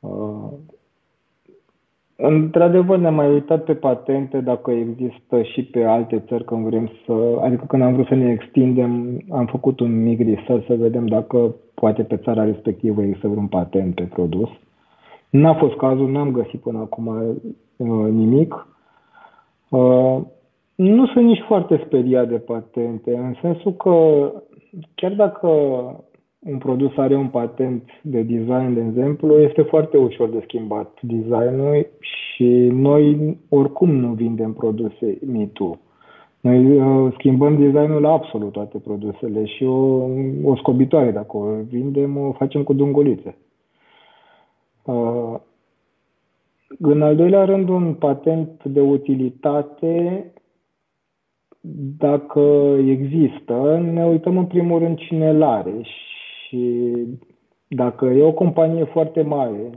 [0.00, 0.52] Uh,
[2.16, 7.38] într-adevăr, ne-am mai uitat pe patente dacă există și pe alte țări când vrem să...
[7.40, 11.54] Adică când am vrut să ne extindem, am făcut un mic research să vedem dacă
[11.74, 14.48] poate pe țara respectivă există vreun patent pe produs.
[15.30, 17.06] N-a fost cazul, n-am găsit până acum
[17.76, 18.66] uh, nimic.
[20.78, 24.30] Uh, nu sunt nici foarte speriat de patente, în sensul că
[24.94, 25.48] chiar dacă
[26.38, 31.86] un produs are un patent de design, de exemplu, este foarte ușor de schimbat designul
[32.00, 35.78] și noi oricum nu vindem produse MeToo.
[36.40, 40.08] Noi uh, schimbăm designul la absolut toate produsele și o,
[40.42, 43.36] o scobitoare, dacă o vindem, o facem cu dungulițe.
[44.84, 45.34] Uh,
[46.78, 50.24] în al doilea rând, un patent de utilitate,
[51.98, 52.40] dacă
[52.86, 56.92] există, ne uităm în primul rând cine îl are și
[57.68, 59.70] dacă e o companie foarte mare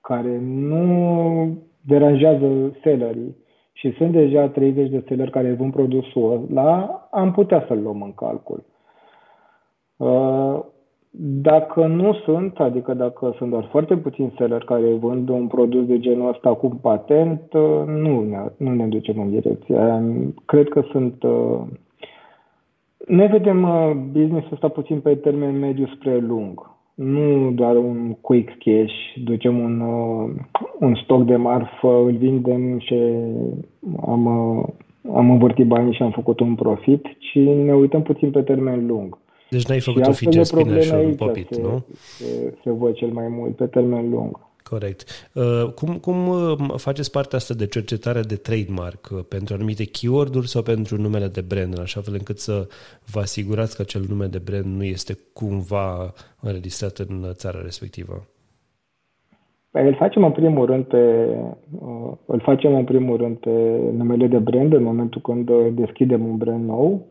[0.00, 3.36] care nu deranjează sellerii
[3.72, 8.12] și sunt deja 30 de selleri care vând produsul ăla, am putea să-l luăm în
[8.14, 8.64] calcul.
[11.18, 15.86] Uh, dacă nu sunt, adică dacă sunt doar foarte puțini seller care vând un produs
[15.86, 20.02] de genul ăsta cu un patent, uh, nu ne, nu ne ducem în direcția aia.
[20.44, 21.22] Cred că sunt...
[23.06, 26.76] Ne uh, vedem uh, business-ul ăsta puțin pe termen mediu spre lung.
[26.94, 28.94] nu doar un quick cash,
[29.24, 30.30] ducem un, uh,
[30.78, 32.94] un stoc de marfă, îl vindem și
[34.06, 34.64] am, uh,
[35.14, 39.18] am învârtit banii și am făcut un profit, ci ne uităm puțin pe termen lung.
[39.50, 41.84] Deci n-ai făcut un fidget spinner și un popit, se, nu?
[42.18, 44.46] Se, se văd cel mai mult pe termen lung.
[44.70, 45.30] Corect.
[45.34, 50.48] Uh, cum, cum uh, faceți partea asta de cercetare de trademark uh, pentru anumite keyword-uri
[50.48, 52.66] sau pentru numele de brand, în așa fel încât să
[53.12, 58.26] vă asigurați că acel nume de brand nu este cumva înregistrat în țara respectivă?
[59.70, 61.02] Păi îl facem în primul rând pe
[62.26, 63.50] îl facem în primul rând pe
[63.96, 67.06] numele de brand în momentul când deschidem un brand nou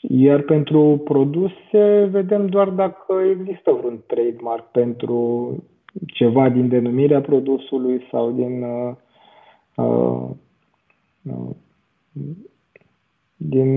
[0.00, 5.56] iar pentru produse vedem doar dacă există vreun trademark pentru
[6.06, 8.94] ceva din denumirea produsului sau din uh,
[9.74, 10.28] uh,
[11.30, 11.50] uh
[13.40, 13.70] din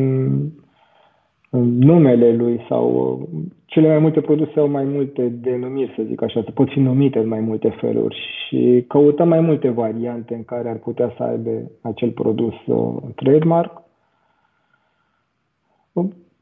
[1.59, 6.41] numele lui sau uh, cele mai multe produse au mai multe denumiri, să zic așa,
[6.45, 8.17] se pot fi numite în mai multe feluri
[8.47, 11.49] și căutăm mai multe variante în care ar putea să aibă
[11.81, 13.81] acel produs uh, trademark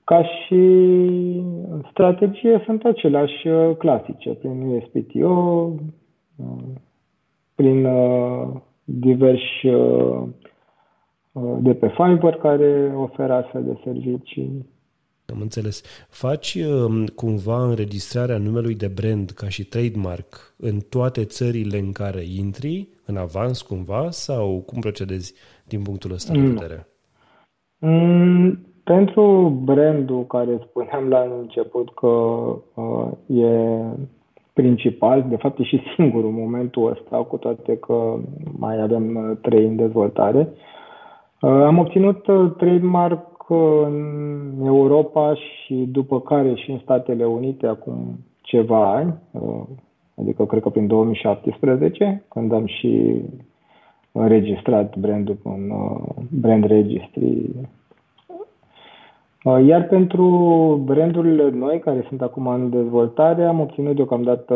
[0.04, 0.64] ca și
[1.92, 5.74] strategie sunt aceleași uh, clasice, prin USPTO,
[6.36, 6.64] uh,
[7.56, 8.48] prin uh,
[8.84, 9.68] diversi
[11.60, 14.66] de pe Fiverr care oferă astfel de servicii.
[15.26, 15.84] Am înțeles.
[16.10, 22.24] Faci um, cumva înregistrarea numelui de brand ca și trademark în toate țările în care
[22.38, 25.34] intri, în avans cumva, sau cum procedezi
[25.68, 26.88] din punctul ăsta de vedere?
[27.78, 33.82] Mm, pentru brandul care spuneam la început că uh, e
[34.54, 38.16] principal, de fapt e și singurul momentul ăsta, cu toate că
[38.58, 40.50] mai avem uh, trei în dezvoltare,
[41.42, 47.98] uh, am obținut uh, trademark în Europa și după care și în Statele Unite acum
[48.42, 49.62] ceva ani, uh,
[50.22, 53.22] adică cred că prin 2017, când am și
[54.12, 57.68] înregistrat brandul în uh, brand registry Uh,
[59.44, 60.26] iar pentru
[60.86, 64.56] brandurile noi care sunt acum în dezvoltare, am obținut deocamdată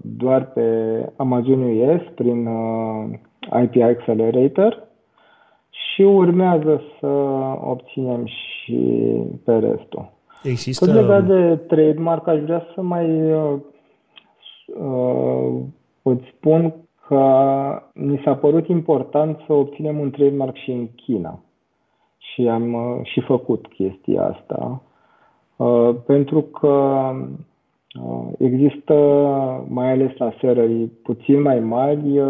[0.00, 0.62] doar pe
[1.16, 3.04] Amazon US prin uh,
[3.62, 4.88] IP Accelerator
[5.70, 7.06] și urmează să
[7.64, 9.10] obținem și
[9.44, 10.10] pe restul.
[10.42, 10.86] Există...
[10.86, 13.54] Tot legat de trademark, aș vrea să mai uh,
[14.80, 15.52] uh,
[16.02, 16.74] îți spun
[17.06, 17.22] că
[17.94, 21.40] mi s-a părut important să obținem un trademark și în China
[22.32, 24.82] și am uh, și făcut chestia asta.
[25.56, 27.10] Uh, pentru că
[28.02, 28.94] uh, există,
[29.68, 32.20] mai ales la serării puțin mai mari,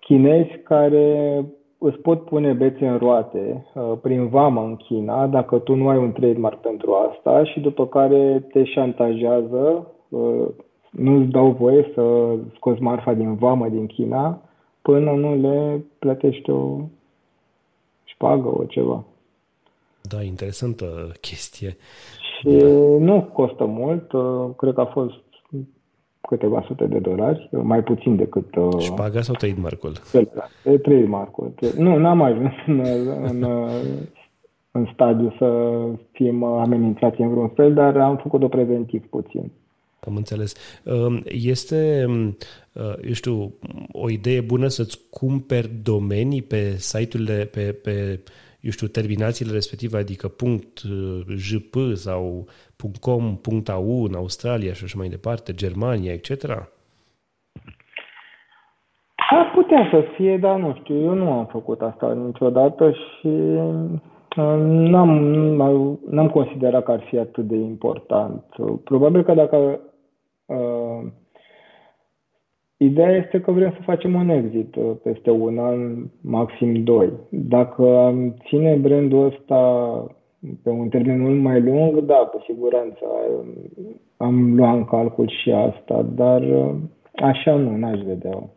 [0.00, 1.44] chinezi care
[1.78, 3.66] îți pot pune bețe în roate
[4.02, 8.46] prin vamă în China dacă tu nu ai un trademark pentru asta și după care
[8.52, 9.86] te șantajează,
[10.90, 14.40] nu îți dau voie să scoți marfa din vamă din China
[14.82, 16.78] până nu le plătești o
[18.18, 19.04] șpagă, o ceva.
[20.02, 21.76] Da, interesantă chestie.
[22.38, 22.66] Și da.
[22.98, 25.14] nu costă mult, uh, cred că a fost
[26.20, 28.54] câteva sute de dolari, mai puțin decât...
[28.56, 29.92] Uh, Șpaga sau trademark-ul?
[30.82, 31.52] Trademark-ul.
[31.76, 32.80] Nu, n-am ajuns în,
[33.22, 33.46] în,
[34.70, 35.78] în stadiu să
[36.12, 39.52] fim amenințați în vreun fel, dar am făcut-o preventiv puțin.
[40.00, 40.80] Am înțeles.
[40.84, 42.36] Um, este, um,
[42.72, 43.54] uh, eu știu,
[43.92, 48.20] o idee bună să-ți cumperi domenii pe site-urile, pe, pe
[48.60, 50.32] eu știu, terminațiile respective, adică
[51.36, 52.46] .jp sau
[53.00, 56.44] .com, .au în Australia și așa mai departe, Germania, etc.?
[59.30, 64.00] Ar putea să fie, dar nu știu, eu nu am făcut asta niciodată și uh,
[64.36, 65.10] n-am,
[66.10, 68.44] n-am considerat că ar fi atât de important.
[68.84, 69.80] Probabil că dacă
[70.48, 71.06] Uh,
[72.76, 77.12] ideea este că vrem să facem un exit uh, peste un an, maxim doi.
[77.28, 79.60] Dacă am ține brandul ăsta
[80.62, 83.04] pe un termen mult mai lung, da, cu siguranță
[84.16, 86.74] am luat în calcul și asta, dar uh,
[87.12, 88.50] așa nu, n-aș vedea.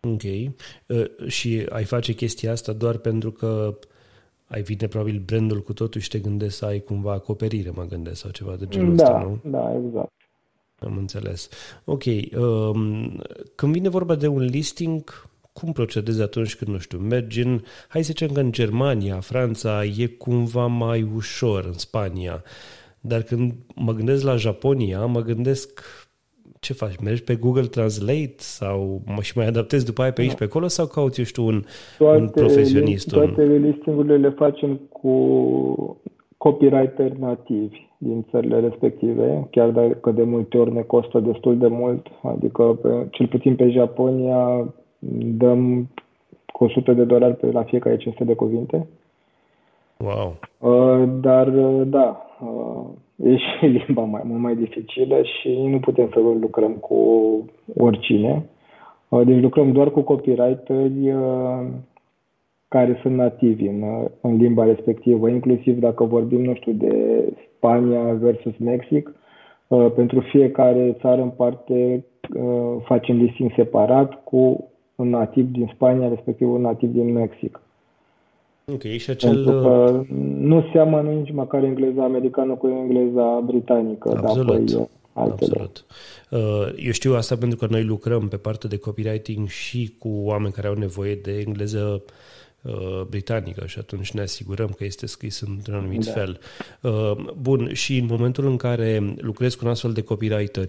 [0.00, 0.22] Ok.
[0.22, 3.74] Uh, și ai face chestia asta doar pentru că
[4.46, 8.20] ai vine probabil brandul cu totul și te gândești să ai cumva acoperire, mă gândesc,
[8.20, 9.50] sau ceva de genul da, ăsta, nu?
[9.50, 10.12] Da, exact.
[10.84, 11.48] Am înțeles.
[11.84, 12.02] Ok.
[12.04, 13.22] Um,
[13.54, 18.02] când vine vorba de un listing, cum procedezi atunci când, nu știu, mergi în, hai
[18.02, 22.42] să zicem că în Germania, Franța, e cumva mai ușor, în Spania,
[23.00, 25.82] dar când mă gândesc la Japonia, mă gândesc
[26.60, 26.96] ce faci?
[26.96, 30.68] Mergi pe Google Translate sau mă și mai adaptezi după aia pe aici, pe acolo
[30.68, 31.64] sau cauți, eu știu, un,
[31.98, 33.08] toate, un profesionist?
[33.08, 33.62] Toate un...
[33.62, 36.00] listingurile le facem cu
[36.36, 37.90] copywriter nativi.
[38.04, 43.06] Din țările respective, chiar dacă de multe ori ne costă destul de mult, adică pe,
[43.10, 44.68] cel puțin pe Japonia
[45.38, 45.88] dăm
[46.46, 48.86] cu 100 de dolari pe la fiecare 500 de cuvinte.
[49.96, 50.34] Wow.
[50.58, 52.84] Uh, dar, uh, da, uh,
[53.24, 56.96] e și limba mai, mult mai dificilă și nu putem să lucrăm cu
[57.78, 58.44] oricine.
[59.08, 61.66] Uh, deci lucrăm doar cu copywriteri uh,
[62.72, 63.82] care sunt nativi în,
[64.20, 66.94] în limba respectivă, inclusiv dacă vorbim, nu știu, de
[67.56, 69.14] Spania versus Mexic,
[69.66, 72.04] uh, pentru fiecare țară în parte
[72.34, 77.60] uh, facem listing separat cu un nativ din Spania, respectiv un nativ din Mexic.
[78.72, 79.34] Ok, și acel...
[79.34, 80.02] Pentru că
[80.38, 84.08] nu seamănă nici măcar engleza americană cu engleza britanică.
[84.16, 84.72] Absolut.
[84.72, 85.84] Dar, Absolut.
[86.30, 86.38] Uh,
[86.76, 90.66] eu știu asta pentru că noi lucrăm pe partea de copywriting și cu oameni care
[90.66, 92.12] au nevoie de engleză Uh,
[93.08, 96.10] britanică și atunci ne asigurăm că este scris într-un anumit da.
[96.10, 96.38] fel.
[96.80, 100.68] Uh, bun, și în momentul în care lucrezi cu un astfel de copywriter,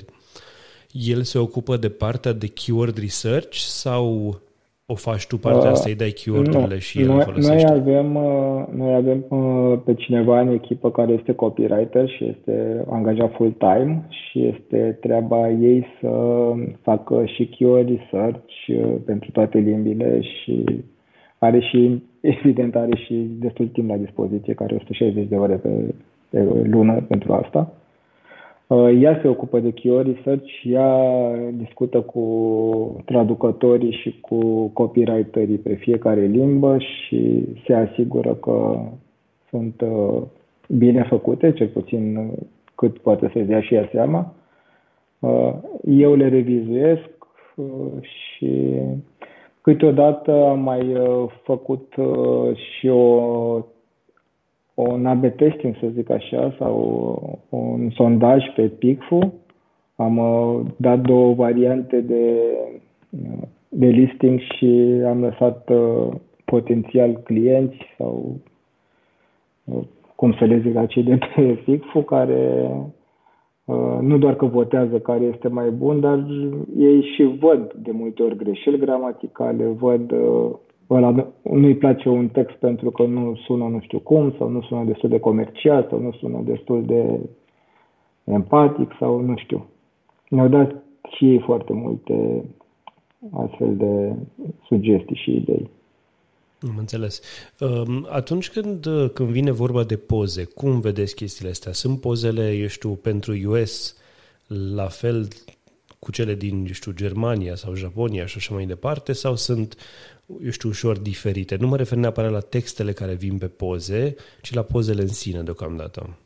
[0.92, 4.36] el se ocupă de partea de keyword research sau
[4.86, 7.68] o faci tu partea uh, asta, îi dai keyword-urile și el noi, folosește?
[7.68, 9.26] Noi avem, uh, noi avem
[9.86, 15.86] pe cineva în echipă care este copywriter și este angajat full-time și este treaba ei
[16.00, 16.10] să
[16.82, 18.54] facă și keyword research
[19.06, 20.64] pentru toate limbile și
[21.44, 25.94] are și, evident, are și destul timp la dispoziție, care 160 de ore pe,
[26.30, 27.74] pe lună pentru asta.
[28.68, 31.00] Uh, ea se ocupă de keyword research, ea
[31.52, 32.24] discută cu
[33.06, 38.80] traducătorii și cu copywriterii pe fiecare limbă și se asigură că
[39.50, 40.22] sunt uh,
[40.68, 42.32] bine făcute, cel puțin
[42.76, 44.34] cât poate să dea și ea seama.
[45.20, 45.54] Uh,
[45.86, 47.10] eu le revizuiesc
[48.02, 48.80] și
[49.64, 53.02] Câteodată am mai uh, făcut uh, și o,
[54.74, 59.34] un AB testing, să zic așa, sau un sondaj pe PICFU.
[59.96, 62.40] Am uh, dat două variante de,
[63.70, 65.72] de listing și am lăsat
[66.46, 68.36] potențial clienți sau
[70.16, 72.86] cum să le zic, acei de pe PICFU care Uh,
[74.02, 76.26] nu doar că votează care este mai bun, dar
[76.78, 80.52] ei și văd de multe ori greșeli gramaticale, văd uh,
[80.90, 84.84] ăla, nu-i place un text pentru că nu sună nu știu cum, sau nu sună
[84.84, 87.20] destul de comercial, sau nu sună destul de
[88.24, 89.66] empatic, sau nu știu.
[90.30, 90.84] Ne-au dat
[91.16, 92.46] și ei foarte multe
[93.34, 94.16] astfel de
[94.66, 95.70] sugestii și idei.
[96.68, 97.20] Am înțeles.
[97.60, 101.72] Um, atunci când, uh, când vine vorba de poze, cum vedeți chestiile astea?
[101.72, 103.96] Sunt pozele, eu știu, pentru US
[104.48, 105.28] la fel
[106.00, 109.78] cu cele din, eu știu, Germania sau Japonia și așa mai departe, sau sunt,
[110.44, 111.56] eu știu, ușor diferite?
[111.56, 115.42] Nu mă refer neapărat la textele care vin pe poze, ci la pozele în sine
[115.42, 116.18] deocamdată.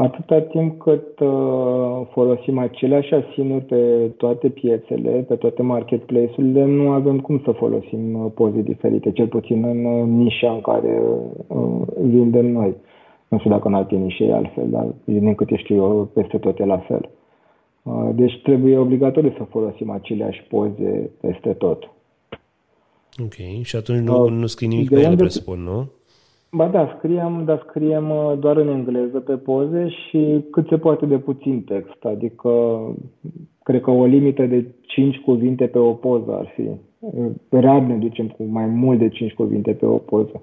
[0.00, 7.20] Atâta timp cât uh, folosim aceleași asinuri pe toate piețele, pe toate marketplace-urile, nu avem
[7.20, 11.02] cum să folosim uh, poze diferite, cel puțin în uh, nișa în care
[12.02, 12.74] vindem noi.
[13.28, 16.58] Nu știu dacă în alte nișe e altfel, dar din câte știu eu, peste tot
[16.58, 17.08] e la fel.
[18.14, 21.90] Deci trebuie obligatoriu să folosim aceleași poze peste tot.
[23.22, 25.90] Ok, și atunci nu, nu scrii nimic de pe ele, presupun, nu?
[26.56, 31.06] Ba da, scriem, dar scriem uh, doar în engleză pe poze și cât se poate
[31.06, 32.04] de puțin text.
[32.04, 32.50] Adică,
[33.62, 36.68] cred că o limită de 5 cuvinte pe o poză ar fi.
[37.48, 40.42] Rar ne ducem cu mai mult de 5 cuvinte pe o poză.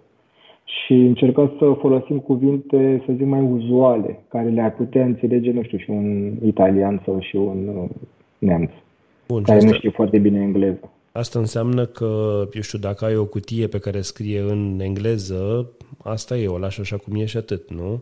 [0.64, 5.78] Și încercăm să folosim cuvinte, să zic, mai uzuale, care le-ar putea înțelege, nu știu,
[5.78, 7.90] și un italian sau și un uh,
[8.38, 8.72] neamț,
[9.28, 10.91] Bun, care nu știe foarte bine engleză.
[11.12, 12.06] Asta înseamnă că,
[12.54, 15.72] eu știu, dacă ai o cutie pe care scrie în engleză,
[16.04, 18.02] asta e, o lași așa cum e și atât, nu?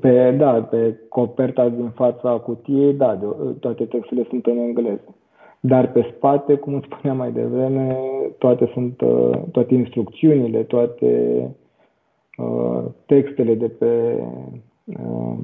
[0.00, 3.26] Pe, da, pe coperta din fața cutiei, da, de,
[3.60, 5.14] toate textele sunt în engleză.
[5.60, 7.98] Dar pe spate, cum spuneam mai devreme,
[8.38, 11.40] toate sunt, uh, toate instrucțiunile, toate
[12.36, 14.22] uh, textele de pe,
[14.84, 15.36] uh,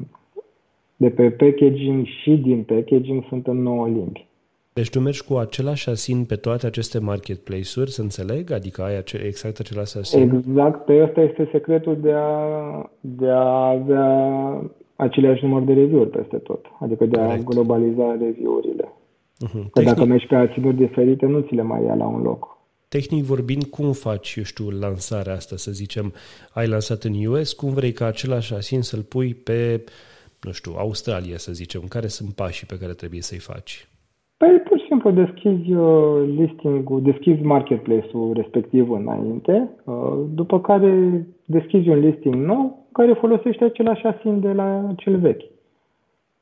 [0.97, 4.27] de pe packaging și din packaging sunt în nouă limbi.
[4.73, 8.51] Deci tu mergi cu același asin pe toate aceste marketplace-uri, să înțeleg?
[8.51, 10.21] Adică ai ace- exact același asin?
[10.21, 14.09] Exact, pe ăsta este secretul de a, de a avea
[14.97, 16.67] aceleași număr de review-uri peste tot.
[16.81, 17.41] Adică de Correct.
[17.41, 18.93] a globaliza review-urile.
[19.47, 19.63] Uh-huh.
[19.71, 19.95] Că Tehnic...
[19.95, 22.59] dacă mergi pe asinuri diferite, nu ți le mai ia la un loc.
[22.89, 26.13] Tehnic vorbind, cum faci, eu știu, lansarea asta, să zicem,
[26.53, 29.85] ai lansat în US, cum vrei ca același asin să-l pui pe,
[30.41, 33.89] nu știu, Australia, să zicem, care sunt pașii pe care trebuie să-i faci?
[34.43, 41.89] Păi pur și simplu deschizi uh, listing-ul, deschizi marketplace-ul respectiv înainte, uh, după care deschizi
[41.89, 45.43] un listing nou, care folosește același asin de la cel vechi.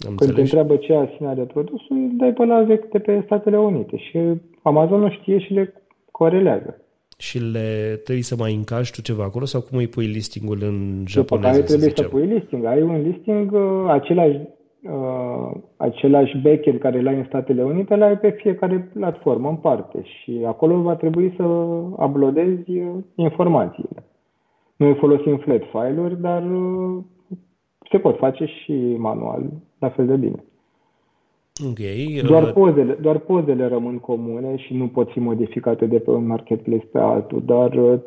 [0.07, 3.23] Am Când te întreabă ce asin are produsul, îl dai pe la vechi de pe
[3.25, 4.19] Statele Unite și
[4.63, 5.75] Amazon o știe și le
[6.11, 6.81] corelează.
[7.19, 11.05] Și le trebuie să mai încași tu ceva acolo sau cum îi pui listingul în
[11.07, 11.53] japoneză?
[11.53, 12.65] După trebuie să, să pui listing.
[12.65, 14.39] Ai un listing, uh, același,
[14.83, 20.43] uh, același backend care l-ai în Statele Unite, l-ai pe fiecare platformă în parte și
[20.47, 24.05] acolo va trebui să uploadezi uh, informațiile.
[24.77, 27.03] Noi folosim flat file-uri, dar uh,
[27.91, 29.43] se pot face și manual,
[29.79, 30.45] la fel de bine.
[31.69, 32.23] Okay.
[32.27, 36.27] Doar, uh, pozele, doar pozele rămân comune și nu pot fi modificate de pe un
[36.27, 37.99] marketplace pe altul, dar uh,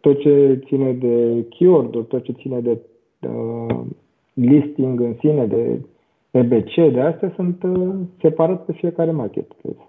[0.00, 2.78] tot ce ține de keyword tot ce ține de
[3.20, 3.80] uh,
[4.32, 5.80] listing în sine, de
[6.30, 9.88] EBC, de astea sunt uh, separat pe fiecare marketplace.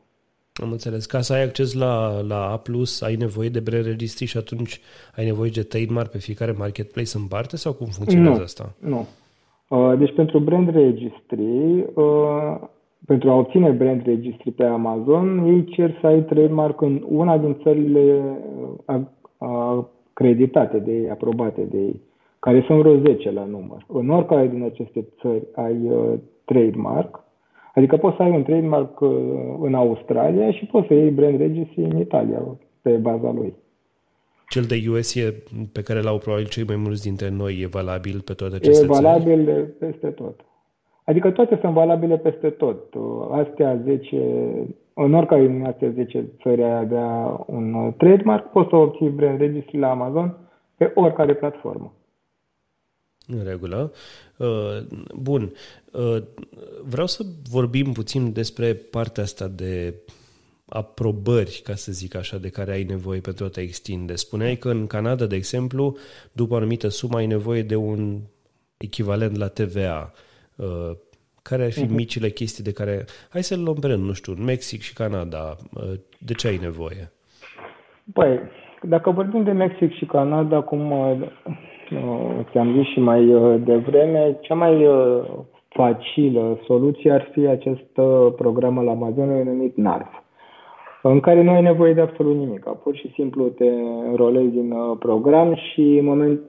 [0.64, 1.06] Am înțeles.
[1.06, 2.62] Ca să ai acces la, la A+,
[3.00, 4.80] ai nevoie de brand registry și atunci
[5.16, 8.76] ai nevoie de trademark pe fiecare marketplace în parte sau cum funcționează nu, asta?
[8.80, 9.08] Nu.
[9.68, 12.56] Uh, deci pentru brand registry, uh,
[13.06, 17.58] pentru a obține brand registry pe Amazon, ei cer să ai trademark în una din
[17.64, 18.22] țările
[18.86, 19.02] uh,
[20.14, 22.02] acreditate de ei, aprobate de ei,
[22.46, 23.86] care sunt vreo 10 la număr.
[23.88, 25.92] În oricare din aceste țări ai
[26.46, 27.22] trademark,
[27.74, 29.10] Adică poți să ai un trademark uh,
[29.60, 33.54] în Australia și poți să iei brand registry în Italia pe baza lui.
[34.48, 38.22] Cel de US e, pe care l-au probabil cei mai mulți dintre noi e valabil
[38.26, 39.68] pe toate aceste E valabil țări?
[39.80, 40.40] peste tot.
[41.04, 42.94] Adică toate sunt valabile peste tot.
[42.94, 44.18] Uh, astea 10,
[44.94, 49.40] în oricare din astea 10 țări ai avea un uh, trademark, poți să obții brand
[49.40, 50.38] registry la Amazon
[50.78, 51.94] pe oricare platformă.
[53.32, 53.92] În regulă.
[54.38, 54.78] Uh,
[55.16, 55.52] bun.
[55.92, 56.24] Uh,
[56.84, 59.94] vreau să vorbim puțin despre partea asta de
[60.66, 64.16] aprobări, ca să zic așa, de care ai nevoie pentru a te extinde.
[64.16, 65.98] Spuneai că în Canada, de exemplu,
[66.32, 68.20] după o anumită sumă ai nevoie de un
[68.78, 70.12] echivalent la TVA.
[70.56, 70.92] Uh,
[71.42, 71.90] care ar fi uh-huh.
[71.90, 73.06] micile chestii de care...
[73.30, 75.56] Hai să le luăm pe rând, nu știu, Mexic și Canada.
[76.18, 77.12] De ce ai nevoie?
[78.14, 78.40] Păi,
[78.82, 80.92] dacă vorbim de Mexic și Canada, acum
[82.52, 85.24] ți-am zis și mai uh, devreme, cea mai uh,
[85.68, 90.10] facilă soluție ar fi acest uh, program al Amazonului numit NARF,
[91.02, 92.64] în care nu ai nevoie de absolut nimic.
[92.84, 93.70] Pur și simplu te
[94.10, 96.40] înrolezi în program și în moment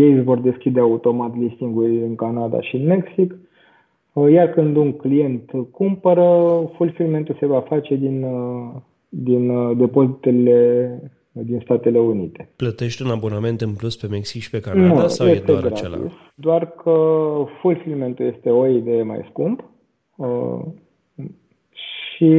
[0.00, 3.34] ei îți vor deschide automat listing-uri în Canada și în Mexic,
[4.30, 8.26] iar când un client cumpără, fulfillmentul se va face din,
[9.08, 10.90] din depozitele
[11.42, 12.48] din Statele Unite.
[12.56, 15.80] Plătești un abonament în plus pe Mexic și pe Canada nu, sau e doar gratis,
[15.80, 15.98] acela?
[16.34, 16.94] Doar că
[17.60, 19.64] fulfillmentul este o idee mai scump
[20.16, 20.60] uh,
[22.16, 22.32] și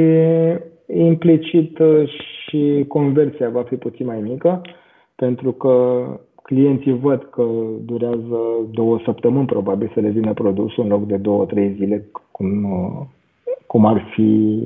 [0.88, 2.10] implicit uh,
[2.48, 4.62] și conversia va fi puțin mai mică
[5.16, 6.04] pentru că
[6.44, 7.46] clienții văd că
[7.86, 8.40] durează
[8.72, 13.06] două săptămâni probabil să le vină produsul în loc de două, trei zile cum, uh,
[13.66, 14.62] cum ar fi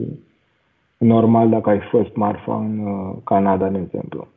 [1.01, 4.27] normal dacă ai fost marfa în uh, Canada, de exemplu.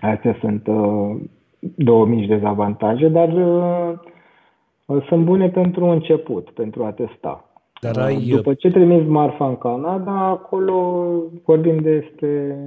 [0.00, 1.16] Astea sunt uh,
[1.58, 7.44] două mici dezavantaje, dar uh, sunt bune pentru început, pentru a testa.
[7.80, 8.16] Dar ai...
[8.16, 11.06] După ce trimis marfa în Canada, acolo
[11.44, 12.58] vorbim despre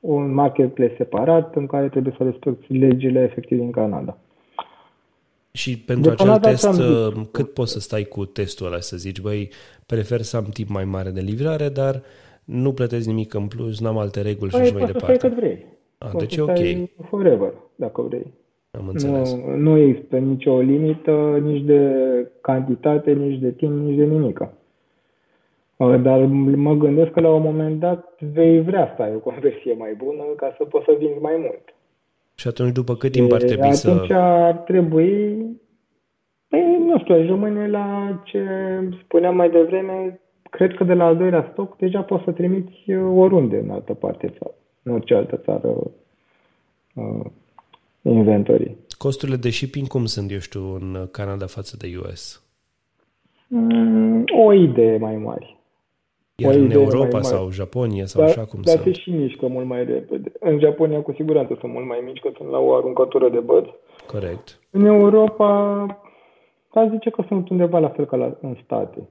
[0.00, 4.16] un marketplace separat în care trebuie să respecti legile efectiv din Canada.
[5.52, 6.80] Și pentru de acel test,
[7.30, 9.48] cât poți să stai cu testul ăla, să zici, băi,
[9.86, 12.00] prefer să am timp mai mare de livrare, dar uh,
[12.50, 15.18] nu plătesc nimic în plus, n-am alte reguli păi, și mai departe.
[15.18, 15.66] Să cât vrei.
[15.98, 16.58] Ah, deci e ok.
[17.08, 18.32] Forever, dacă vrei.
[18.70, 19.34] Am înțeles.
[19.34, 21.92] Nu, nu există nicio limită, nici de
[22.40, 24.52] cantitate, nici de timp, nici de nimică.
[25.76, 26.20] Uh, dar
[26.54, 30.22] mă gândesc că la un moment dat vei vrea să ai o conversie mai bună
[30.36, 31.74] ca să poți să vinzi mai mult.
[32.34, 33.90] Și atunci după cât timp ar trebui atunci să...
[33.90, 35.36] Atunci ar trebui,
[36.48, 38.44] păi, nu știu, aș rămâne la ce
[39.04, 40.20] spuneam mai devreme,
[40.50, 43.94] cred că de la al doilea stoc deja poți să trimiți uh, oriunde în altă
[43.94, 44.32] parte,
[44.82, 45.90] în orice altă țară
[46.94, 47.26] uh,
[48.02, 48.76] inventorii.
[48.98, 52.44] Costurile de shipping cum sunt, eu știu, în Canada față de US?
[53.48, 55.54] Mm, o idee mai mare.
[56.36, 58.94] Iar în Europa sau Japonia sau dar, așa cum dar sunt?
[58.94, 60.32] se și mișcă mult mai repede.
[60.40, 63.70] În Japonia cu siguranță sunt mult mai mici, că sunt la o aruncătură de băți.
[64.06, 64.60] Corect.
[64.70, 65.80] În Europa,
[66.68, 69.08] aș zice că sunt undeva la fel ca la, în state.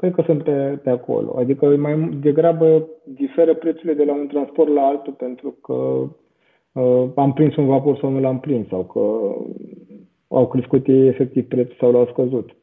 [0.00, 1.34] Cred că sunt pe, pe acolo.
[1.38, 5.72] Adică mai degrabă diferă prețurile de la un transport la altul pentru că
[6.80, 9.00] uh, am prins un vapor sau nu l-am prins sau că
[10.28, 12.56] au crescut ei efectiv prețul sau l-au scăzut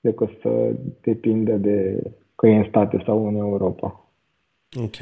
[0.00, 2.02] decât să depinde de
[2.34, 4.10] că e în state sau în Europa.
[4.82, 4.96] Ok.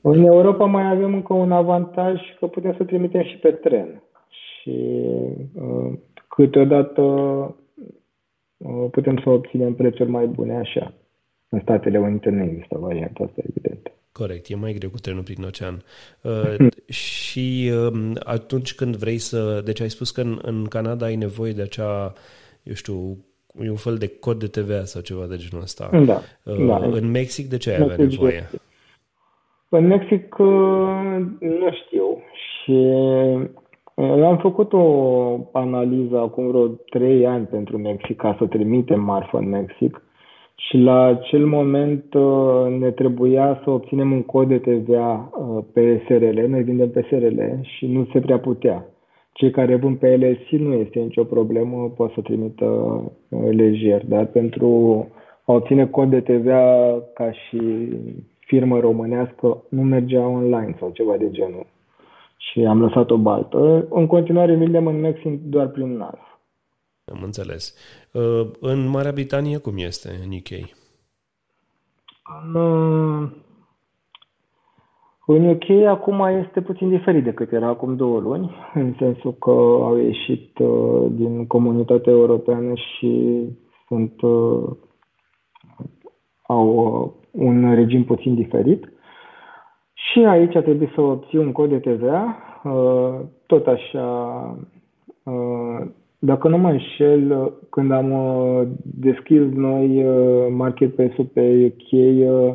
[0.00, 4.02] În Europa mai avem încă un avantaj că putem să trimitem și pe tren.
[4.28, 4.96] Și
[5.54, 5.92] uh,
[6.28, 7.02] câteodată
[8.56, 10.92] uh, putem să obținem prețuri mai bune așa.
[11.54, 13.92] În Statele Unite nu există varianta asta, evident.
[14.12, 15.82] Corect, e mai greu cu trenul prin ocean.
[16.22, 19.60] Uh, și uh, atunci când vrei să...
[19.64, 22.12] Deci ai spus că în, în Canada ai nevoie de acea,
[22.62, 23.16] eu știu,
[23.60, 25.88] e un fel de cod de TVA sau ceva de genul ăsta.
[26.04, 26.20] Da.
[26.42, 26.76] Uh, da.
[26.76, 28.50] În Mexic de ce ai avea nevoie?
[29.68, 32.22] În Mexic uh, nu știu.
[32.36, 32.72] Și
[33.96, 34.86] eu am făcut o
[35.52, 40.03] analiză acum vreo trei ani pentru Mexic ca să trimitem marfă în Mexic
[40.56, 46.02] și la acel moment uh, ne trebuia să obținem un cod de TVA uh, pe
[46.06, 48.86] SRL, noi vindem pe SRL și nu se prea putea.
[49.32, 54.26] Cei care vând pe LSI nu este nicio problemă, pot să trimită uh, lejer, dar
[54.26, 54.68] pentru
[55.44, 57.88] a obține cod de TVA ca și
[58.38, 61.66] firmă românească nu mergea online sau ceva de genul.
[62.36, 63.86] Și am lăsat o baltă.
[63.90, 66.18] În continuare vindem în Mexic doar prin NAS.
[67.12, 67.74] Am înțeles.
[68.12, 70.68] Uh, în Marea Britanie cum este, în UK?
[72.42, 73.30] În, uh,
[75.26, 79.96] în UK acum este puțin diferit decât era acum două luni, în sensul că au
[79.96, 83.42] ieșit uh, din comunitatea europeană și
[83.86, 84.20] sunt
[86.46, 88.92] au un regim puțin diferit.
[89.92, 92.36] Și aici trebuie să obții un cod de TVA,
[93.46, 94.06] tot așa
[96.24, 102.54] dacă nu mă înșel, când am uh, deschis noi uh, marketplace-ul pe UK, uh,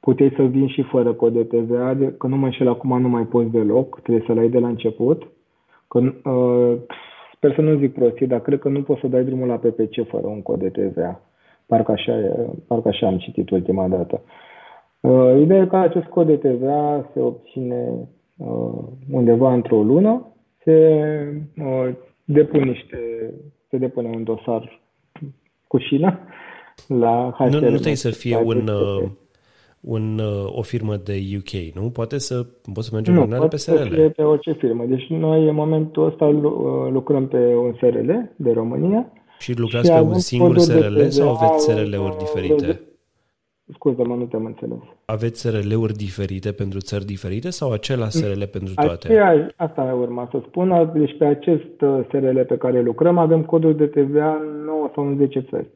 [0.00, 3.22] puteai să vin și fără cod de TVA, că nu mă înșel acum nu mai
[3.22, 5.22] poți deloc, trebuie să-l ai de la început.
[5.88, 6.00] Că,
[7.34, 10.08] sper să nu zic prostii, dar cred că nu poți să dai drumul la PPC
[10.08, 11.20] fără un cod de TVA.
[11.66, 12.12] Parcă așa,
[12.66, 14.20] parcă așa am citit ultima dată.
[15.40, 18.08] Ideea e că acest cod de TVA se obține
[19.10, 20.26] undeva într-o lună,
[20.64, 21.04] se
[22.32, 22.98] depun niște,
[23.68, 24.80] se depune un dosar
[25.66, 26.20] cu șina
[26.86, 27.44] la HCR.
[27.44, 29.08] Nu, nu trebuie să fie un, uh,
[29.80, 31.90] un, uh, o firmă de UK, nu?
[31.90, 33.88] Poate să, poți să mergi nu, pe SRL.
[33.88, 34.84] Nu, fie pe orice firmă.
[34.84, 36.42] Deci noi în momentul ăsta uh,
[36.92, 39.12] lucrăm pe un SRL de România.
[39.38, 42.80] Și lucrați și pe un singur SRL sau aveți SRL-uri diferite?
[43.72, 44.78] Scuză-mă, nu te-am înțeles.
[45.04, 49.06] Aveți SRL-uri diferite pentru țări diferite sau același SRL pentru toate?
[49.06, 50.90] Aceea, asta mai urma să spun.
[50.94, 55.06] Deci pe acest uh, SRL pe care lucrăm avem codul de TVA în 9 sau
[55.06, 55.68] în 10 țări.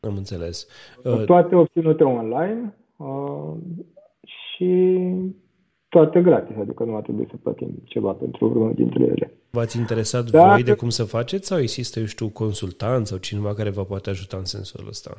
[0.00, 0.66] Am înțeles.
[1.04, 3.52] Uh, toate obținute online uh,
[4.22, 5.00] și
[5.88, 9.34] toate gratis, adică nu ar trebui să plătim ceva pentru vreunul dintre ele.
[9.50, 13.54] V-ați interesat da, voi de cum să faceți sau există, eu știu, consultant sau cineva
[13.54, 15.10] care vă poate ajuta în sensul ăsta?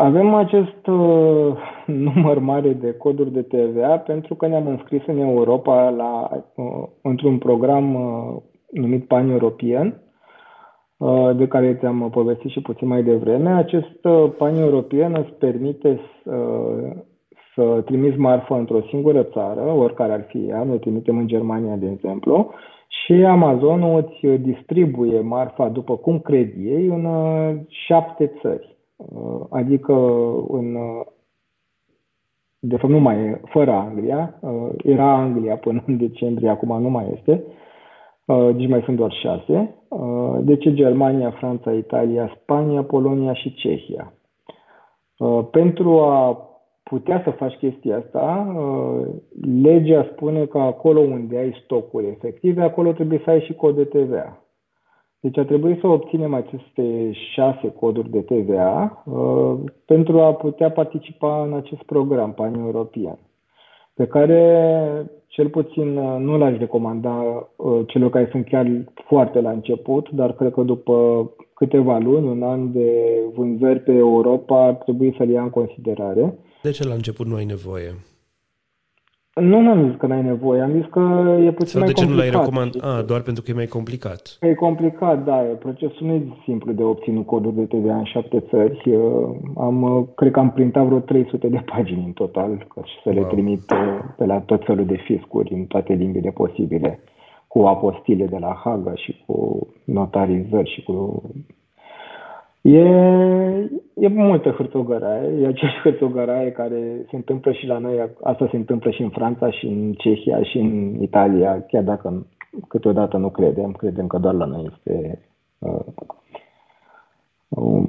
[0.00, 1.56] Uh, avem acest uh,
[2.14, 7.38] număr mare de coduri de TVA pentru că ne-am înscris în Europa la, uh, într-un
[7.38, 10.02] program uh, numit Pan European,
[10.96, 13.50] uh, de care ți-am povestit și puțin mai devreme.
[13.50, 16.36] Acest uh, Pan European îți permite să,
[17.54, 21.90] să trimiți marfă într-o singură țară, oricare ar fi ea, noi trimitem în Germania, de
[21.92, 22.50] exemplu,
[22.88, 28.78] și Amazon îți distribuie marfa după cum cred ei în uh, șapte țări.
[29.08, 29.92] Uh, adică
[30.48, 30.76] în
[32.58, 36.88] de fapt nu mai e, fără Anglia, uh, era Anglia până în decembrie, acum nu
[36.88, 37.44] mai este,
[38.24, 39.74] uh, deci mai sunt doar șase,
[40.40, 44.12] deci Germania, Franța, Italia, Spania, Polonia și Cehia.
[45.50, 46.48] Pentru a
[46.82, 48.54] putea să faci chestia asta,
[49.62, 53.84] legea spune că acolo unde ai stocuri efective, acolo trebuie să ai și cod de
[53.84, 54.44] TVA.
[55.20, 61.42] Deci a trebuit să obținem aceste șase coduri de TVA uh, pentru a putea participa
[61.42, 63.18] în acest program pan-european,
[63.94, 68.66] pe care cel puțin uh, nu l-aș recomanda uh, celor care sunt chiar
[69.06, 72.90] foarte la început, dar cred că după câteva luni, un an de
[73.34, 76.38] vânzări pe Europa, ar trebui să-l ia în considerare.
[76.62, 77.94] De ce la început nu ai nevoie?
[79.40, 81.00] Nu n-am zis că n-ai nevoie, am zis că
[81.44, 82.08] e puțin Sau mai de ce complicat.
[82.08, 82.82] nu l-ai recomandat?
[82.82, 84.38] Ah, doar pentru că e mai complicat.
[84.40, 85.36] E complicat, da.
[85.58, 88.98] Procesul nu e simplu de obținut codul de TVA în șapte țări.
[89.56, 93.14] Am, cred că am printat vreo 300 de pagini în total ca și să wow.
[93.14, 93.78] le trimit uh,
[94.16, 97.00] pe la tot felul de fiscuri în toate limbile posibile
[97.46, 101.22] cu apostile de la Haga și cu notarizări și cu
[102.62, 102.78] E,
[103.94, 108.90] e multă hârtogăraie, e aceeași hârtogăraie care se întâmplă și la noi, asta se întâmplă
[108.90, 112.26] și în Franța, și în Cehia, și în Italia, chiar dacă
[112.68, 115.20] câteodată nu credem, credem că doar la noi este
[115.58, 115.84] uh,
[117.48, 117.88] uh,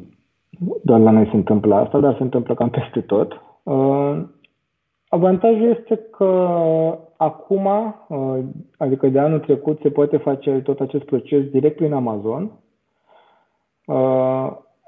[0.83, 3.41] doar la noi se întâmplă asta, dar se întâmplă cam peste tot.
[3.63, 4.23] Uh,
[5.07, 6.27] avantajul este că
[7.17, 7.65] acum,
[8.07, 8.39] uh,
[8.77, 12.49] adică de anul trecut, se poate face tot acest proces direct prin Amazon, uh,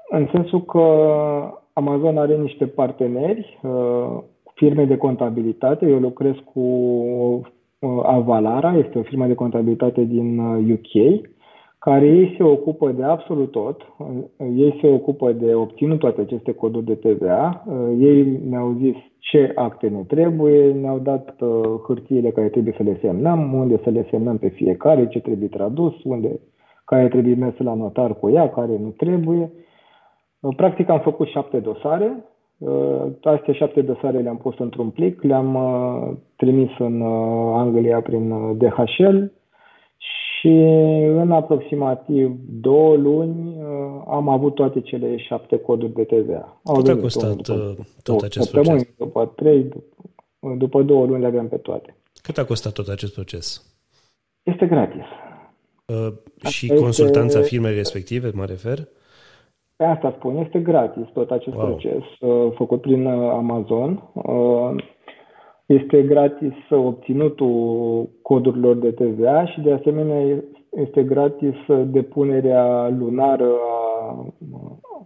[0.08, 0.80] în sensul că
[1.74, 4.18] Amazon are niște parteneri, uh,
[4.54, 5.86] firme de contabilitate.
[5.86, 10.38] Eu lucrez cu uh, Avalara, este o firmă de contabilitate din
[10.72, 11.20] UK, uh,
[11.78, 13.80] care ei se ocupă de absolut tot.
[14.56, 17.64] Ei se ocupă de obținut toate aceste coduri de TVA.
[17.98, 21.34] Ei ne-au zis ce acte ne trebuie, ne-au dat
[21.86, 25.94] hârtiile care trebuie să le semnăm, unde să le semnăm pe fiecare, ce trebuie tradus,
[26.04, 26.40] unde
[26.84, 29.52] care trebuie mers la notar cu ea, care nu trebuie.
[30.56, 32.24] Practic am făcut șapte dosare.
[32.58, 38.56] Uh, Aceste șapte dosare le-am pus într-un plic, le-am uh, trimis în uh, Anglia prin
[38.58, 39.16] DHL
[39.96, 40.48] și
[41.06, 43.56] în aproximativ două luni
[44.08, 46.60] am avut toate cele șapte coduri de TVA.
[46.64, 48.96] Au Cât a costat după, tot acest proces?
[48.98, 51.96] După trei, după, după două luni le aveam pe toate.
[52.22, 53.74] Cât a costat tot acest proces?
[54.42, 55.04] Este gratis.
[55.86, 56.12] Uh,
[56.50, 57.50] și Asta consultanța este...
[57.50, 58.78] firmei respective, mă refer?
[59.76, 61.66] Pe asta spun, este gratis tot acest wow.
[61.66, 64.10] proces uh, făcut prin uh, Amazon.
[64.12, 64.74] Uh,
[65.66, 71.54] este gratis obținutul codurilor de TVA și de asemenea este gratis
[71.84, 74.26] depunerea lunară a,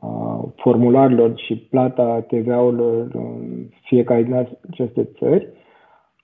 [0.00, 4.34] a formularelor și plata TVA-urilor în fiecare din
[4.70, 5.48] aceste țări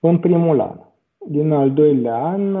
[0.01, 0.79] în primul an.
[1.27, 2.55] Din al doilea an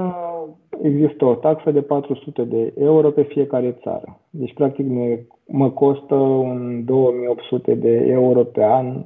[0.81, 4.19] există o taxă de 400 de euro pe fiecare țară.
[4.29, 9.03] Deci, practic, ne, mă costă un 2800 de euro pe an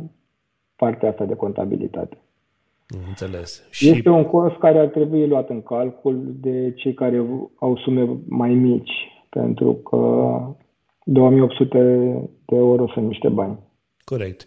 [0.75, 2.17] partea asta de contabilitate.
[3.07, 3.67] Înțeles.
[3.69, 3.89] Și...
[3.89, 8.53] Este un cost care ar trebui luat în calcul de cei care au sume mai
[8.53, 8.91] mici,
[9.29, 9.99] pentru că
[11.03, 11.77] 2800
[12.45, 13.57] de euro sunt niște bani.
[14.03, 14.45] Corect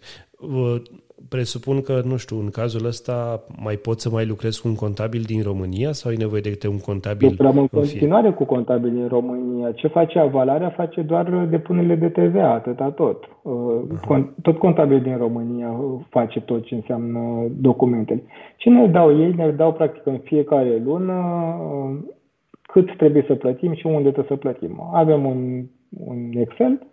[1.29, 5.21] presupun că, nu știu, în cazul ăsta mai pot să mai lucrez cu un contabil
[5.21, 7.27] din România sau ai nevoie de un contabil?
[7.29, 9.71] Lucrăm în continuare cu contabil din România.
[9.71, 10.69] Ce face avalarea?
[10.69, 13.25] Face doar depunerile de TVA, atâta tot.
[13.25, 14.23] Uh-huh.
[14.41, 18.23] Tot contabil din România face tot ce înseamnă documentele.
[18.57, 19.33] Ce ne dau ei?
[19.33, 22.13] Ne dau practic în fiecare lună uh,
[22.61, 24.89] cât trebuie să plătim și unde trebuie să plătim.
[24.93, 25.63] Avem un,
[26.07, 26.87] un Excel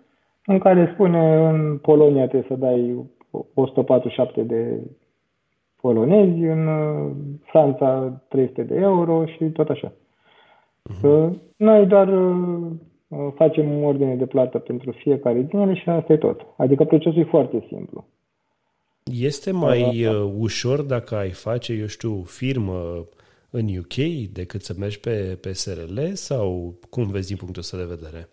[0.46, 3.04] în care spune în Polonia trebuie să dai
[3.54, 4.80] 147 de
[5.80, 7.10] polonezi, în uh,
[7.42, 9.92] Franța 300 de euro și tot așa.
[10.90, 11.30] Uh-huh.
[11.56, 16.46] Noi doar uh, facem ordine de plată pentru fiecare din ele și asta e tot.
[16.56, 18.06] Adică procesul e foarte simplu.
[19.04, 23.06] Este mai uh, ușor dacă ai face, eu știu, firmă
[23.50, 23.94] în UK
[24.32, 28.28] decât să mergi pe, pe SRL sau cum vezi din punctul ăsta de vedere?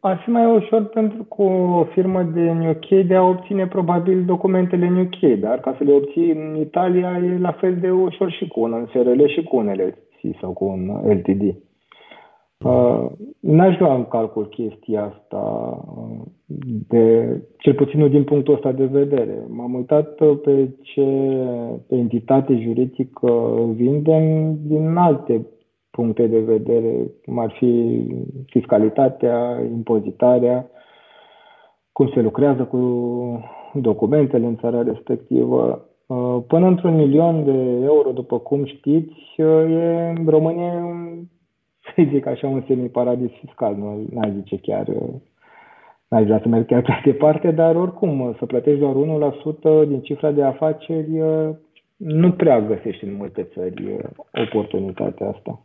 [0.00, 4.86] Ar fi mai ușor pentru cu o firmă din UK de a obține probabil documentele
[4.86, 8.48] în UK, dar ca să le obții în Italia e la fel de ușor și
[8.48, 11.42] cu un SRL și cu un LLC sau cu un LTD.
[12.64, 13.06] Uh,
[13.40, 15.36] n-aș lua în calcul chestia asta,
[15.96, 16.26] uh,
[16.88, 17.26] de,
[17.58, 19.46] cel puțin din punctul ăsta de vedere.
[19.48, 21.04] M-am uitat pe ce
[21.88, 25.46] pe entitate juridică vindem din alte
[25.96, 28.04] puncte de vedere, cum ar fi
[28.46, 30.70] fiscalitatea, impozitarea,
[31.92, 32.78] cum se lucrează cu
[33.72, 35.88] documentele în țara respectivă.
[36.06, 40.72] Uh, până într-un milion de euro, după cum știți, uh, e în România,
[41.80, 43.74] să zic așa, un semi-paradis fiscal.
[43.76, 45.14] Nu aș zice chiar, uh,
[46.08, 50.30] n-aș vrea să merg chiar prea departe, dar oricum, să plătești doar 1% din cifra
[50.30, 51.10] de afaceri,
[51.96, 53.96] nu prea găsești în multe țări
[54.32, 55.60] oportunitatea asta.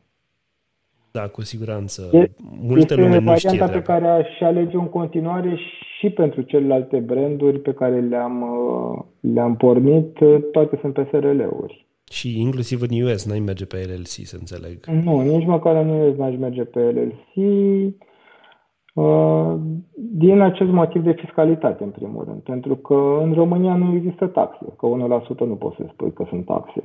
[1.12, 2.10] Da, cu siguranță.
[2.12, 2.32] E,
[2.62, 5.58] Multă lume nu știe varianta pe care aș alege în continuare
[6.00, 9.04] și pentru celelalte branduri pe care le-am, uh,
[9.34, 10.18] le-am pornit,
[10.52, 11.86] toate sunt pe SRL-uri.
[12.12, 14.86] Și inclusiv în US n-ai merge pe LLC, să înțeleg.
[15.04, 17.34] Nu, nici măcar în US n-aș merge pe LLC.
[18.94, 19.56] Uh,
[19.96, 22.42] din acest motiv de fiscalitate, în primul rând.
[22.42, 26.46] Pentru că în România nu există taxe, că 1% nu poți să spui că sunt
[26.46, 26.82] taxe.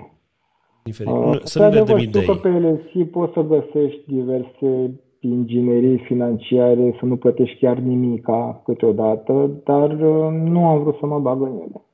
[0.86, 1.12] Diferit.
[1.12, 2.24] Uh, să nu vedem idei.
[2.24, 9.50] că pe LSI poți să găsești diverse inginerii financiare, să nu plătești chiar nimica câteodată,
[9.64, 11.84] dar uh, nu am vrut să mă bag în ele.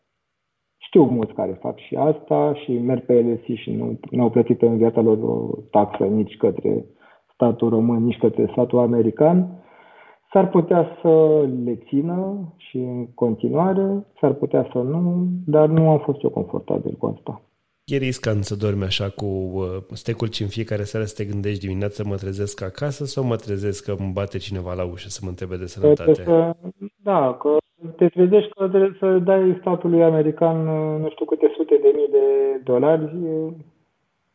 [0.76, 4.62] Știu mulți care fac și asta și merg pe LSI și nu, nu au plătit
[4.62, 6.84] în viața lor o taxă nici către
[7.34, 9.48] statul român, nici către statul american.
[10.32, 15.98] S-ar putea să le țină și în continuare, s-ar putea să nu, dar nu am
[15.98, 17.40] fost eu confortabil cu asta.
[17.84, 22.02] E riscant să dormi așa cu uh, stecul în fiecare seară să te gândești dimineața
[22.06, 25.56] mă trezesc acasă sau mă trezesc că îmi bate cineva la ușă să mă întrebe
[25.56, 26.22] de sănătate?
[26.22, 26.54] Că,
[26.96, 27.56] da, că
[27.96, 30.56] te trezești că trebuie să dai statului american
[31.00, 32.26] nu știu câte sute de mii de
[32.64, 33.10] dolari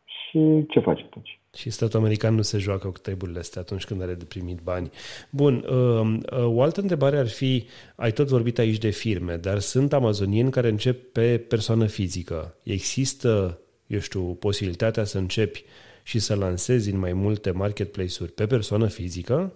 [0.05, 1.36] și ce faci atunci?
[1.53, 4.91] Și statul american nu se joacă cu treburile astea atunci când are de primit bani.
[5.29, 9.59] Bun, um, uh, o altă întrebare ar fi, ai tot vorbit aici de firme, dar
[9.59, 12.57] sunt amazonieni care încep pe persoană fizică.
[12.63, 15.63] Există, eu știu, posibilitatea să începi
[16.03, 19.53] și să lansezi în mai multe marketplace-uri pe persoană fizică?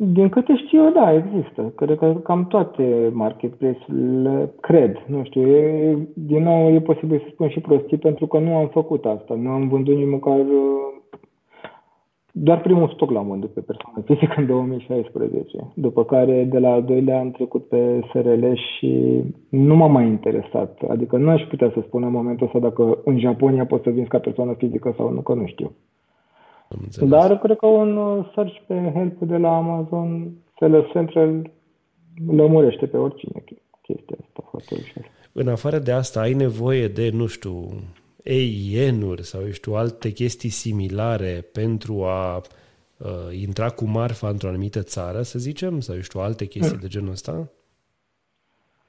[0.00, 1.72] Din câte știu eu, da, există.
[1.76, 5.04] Cred că cam toate marketplace-urile cred.
[5.06, 8.68] Nu știu, e, din nou e posibil să spun și prostii pentru că nu am
[8.68, 9.34] făcut asta.
[9.34, 10.44] Nu am vândut nici măcar...
[12.32, 15.72] Doar primul stoc l-am vândut pe persoană fizică în 2016.
[15.74, 20.82] După care de la al doilea am trecut pe SRL și nu m-a mai interesat.
[20.88, 24.08] Adică nu aș putea să spun în momentul ăsta dacă în Japonia poți să vinzi
[24.08, 25.72] ca persoană fizică sau nu, că nu știu.
[27.00, 31.50] Dar cred că un uh, search pe help de la Amazon Seller Central
[32.26, 33.44] lămurește pe oricine
[33.82, 35.04] chestia asta foarte ușor.
[35.32, 37.68] În afară de asta, ai nevoie de, nu știu,
[38.24, 44.82] AIN-uri sau, eu știu, alte chestii similare pentru a uh, intra cu marfa într-o anumită
[44.82, 46.80] țară, să zicem, sau, eu știu, alte chestii mm.
[46.80, 47.50] de genul ăsta?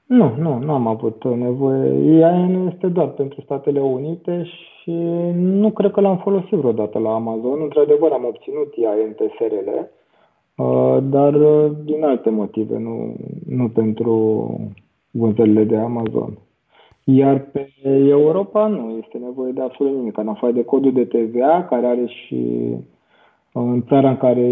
[0.05, 1.89] Nu, nu, nu am avut nevoie.
[1.89, 4.68] EIN este doar pentru Statele Unite și
[5.33, 7.61] nu cred că l-am folosit vreodată la Amazon.
[7.61, 9.69] Într-adevăr am obținut EIN pe SRL,
[10.63, 13.15] uh, dar uh, din alte motive, nu,
[13.47, 14.13] nu pentru
[15.11, 16.37] vânzările de Amazon.
[17.03, 17.71] Iar pe
[18.07, 22.05] Europa nu este nevoie de absolut nimic, în afară de codul de TVA, care are
[22.05, 22.67] și
[23.53, 24.49] uh, în țara în care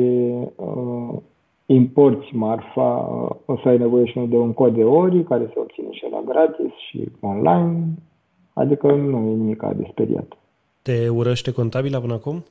[1.66, 3.08] importi marfa,
[3.46, 6.22] o să ai nevoie și de un cod de ori care se obține și la
[6.26, 7.84] gratis și online,
[8.58, 10.38] adică nu e nimic de speriat.
[10.82, 12.46] Te urăște contabila până acum?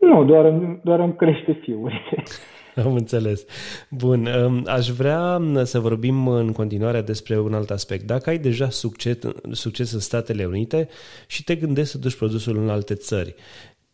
[0.00, 1.92] Nu, doar, doar îmi crește fiul.
[2.84, 3.44] Am înțeles.
[3.90, 8.06] Bun, um, aș vrea să vorbim în continuare despre un alt aspect.
[8.06, 9.18] Dacă ai deja succes,
[9.50, 10.88] succes în Statele Unite
[11.26, 13.34] și te gândești să duci produsul în alte țări,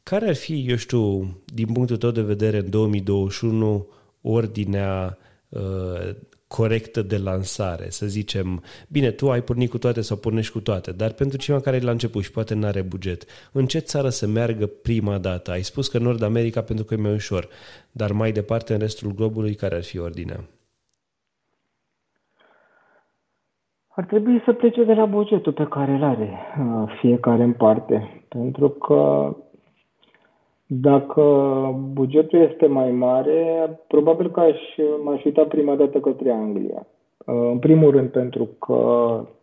[0.03, 1.21] care ar fi, eu știu,
[1.55, 3.87] din punctul tău de vedere, în 2021,
[4.21, 5.19] ordinea
[5.49, 6.17] uh,
[6.57, 10.93] corectă de lansare, să zicem, bine, tu ai pornit cu toate sau pornești cu toate,
[10.93, 14.09] dar pentru cineva care e la început și poate nu are buget, în ce țară
[14.09, 15.51] să meargă prima dată?
[15.51, 17.49] Ai spus că Nord America pentru că e mai ușor,
[17.91, 20.41] dar mai departe în restul globului, care ar fi ordinea?
[23.89, 28.25] Ar trebui să plece de la bugetul pe care îl are uh, fiecare în parte,
[28.29, 29.31] pentru că
[30.73, 31.23] dacă
[31.93, 34.59] bugetul este mai mare, probabil că aș,
[35.05, 36.87] m-aș uita prima dată către Anglia.
[37.25, 38.81] În primul rând pentru că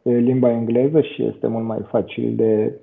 [0.02, 2.80] e limba engleză și este mult mai facil de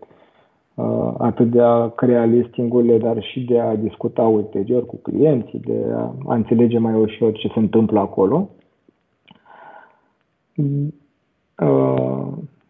[0.75, 5.85] uh, atât de a crea listingurile, dar și de a discuta ulterior cu clienții, de
[5.95, 8.51] a înțelege mai ușor ce se întâmplă acolo.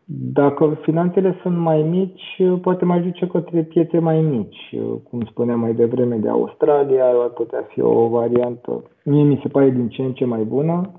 [0.06, 4.74] Uh, dacă finanțele sunt mai mici, poate mai duce către piețe mai mici.
[5.10, 8.82] Cum spuneam mai devreme de Australia, ar putea fi o variantă.
[9.04, 10.90] Mie mi se pare din ce în ce mai bună.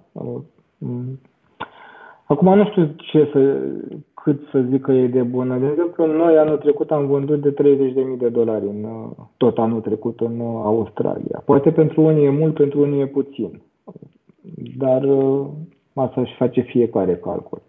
[2.26, 3.58] Acum nu știu ce să,
[4.14, 5.58] cât să zic că e de bună.
[5.58, 8.86] De exemplu, noi anul trecut am vândut de 30.000 de dolari în,
[9.38, 11.42] tot anul trecut în Australia.
[11.46, 13.62] Poate pentru unii e mult, pentru unii e puțin.
[14.78, 15.08] Dar
[15.94, 17.62] asta își face fiecare calcul.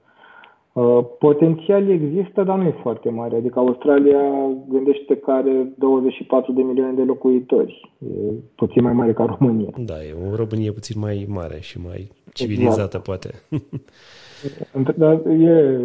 [0.76, 3.36] Uh, potențial există, dar nu e foarte mare.
[3.36, 4.20] Adică Australia
[4.68, 7.90] gândește că are 24 de milioane de locuitori.
[7.98, 9.70] E puțin mai mare ca România.
[9.84, 13.04] Da, e o Românie puțin mai mare și mai civilizată, exact.
[13.04, 13.30] poate.
[14.96, 15.80] Dar e,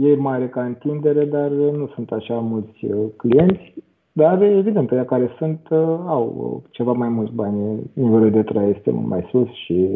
[0.00, 3.74] e mare ca întindere, dar nu sunt așa mulți uh, clienți.
[4.12, 7.80] Dar, evident, pe care sunt, uh, au ceva mai mulți bani.
[7.92, 9.88] Nivelul de trai este mult mai sus și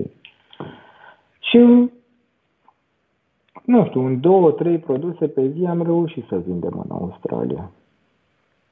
[1.40, 1.88] și
[3.70, 7.70] nu știu, în două, trei produse pe zi am reușit să vindem în Australia.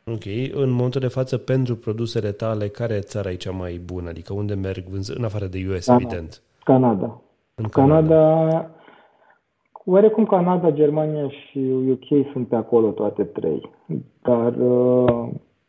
[0.07, 0.25] Ok.
[0.53, 4.09] În momentul de față, pentru produsele tale, care e țara e cea mai bună?
[4.09, 6.05] Adică unde merg vânză, în afară de US, Canada.
[6.05, 6.43] evident?
[6.65, 7.21] Canada.
[7.55, 8.17] În Canada.
[8.17, 8.71] Canada.
[9.85, 11.59] Oarecum Canada, Germania și
[11.91, 13.71] UK sunt pe acolo toate trei.
[14.23, 15.29] Dar uh,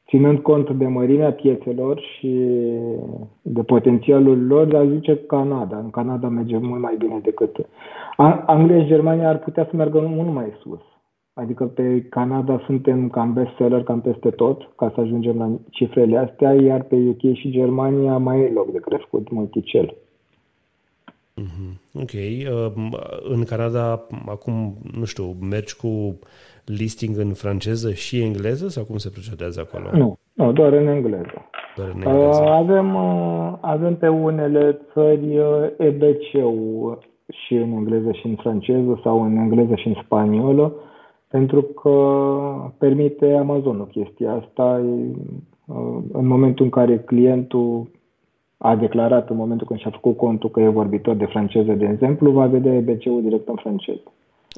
[0.09, 2.49] ținând cont de mărimea piețelor și
[3.41, 5.77] de potențialul lor, aș zice Canada.
[5.77, 7.55] În Canada merge mult mai bine decât...
[8.45, 10.79] Anglia și Germania ar putea să meargă mult mai sus.
[11.33, 16.53] Adică pe Canada suntem cam bestseller cam peste tot, ca să ajungem la cifrele astea,
[16.53, 19.95] iar pe UK și Germania mai e loc de crescut multicel.
[21.41, 21.71] Mm-hmm.
[21.93, 22.11] Ok.
[22.13, 26.19] Uh, în Canada, acum, nu știu, mergi cu
[26.65, 29.97] listing în franceză și engleză sau cum se procedează acolo?
[29.97, 31.43] Nu, nu doar în engleză.
[32.49, 32.95] Avem,
[33.61, 35.37] avem pe unele țări
[35.77, 40.73] EBC-ul și în engleză și în franceză sau în engleză și în spaniolă,
[41.27, 41.93] pentru că
[42.77, 44.81] permite Amazonul chestia asta.
[46.11, 47.87] În momentul în care clientul
[48.57, 52.31] a declarat în momentul când și-a făcut contul că e vorbitor de franceză, de exemplu,
[52.31, 54.11] va vedea EBC-ul direct în franceză.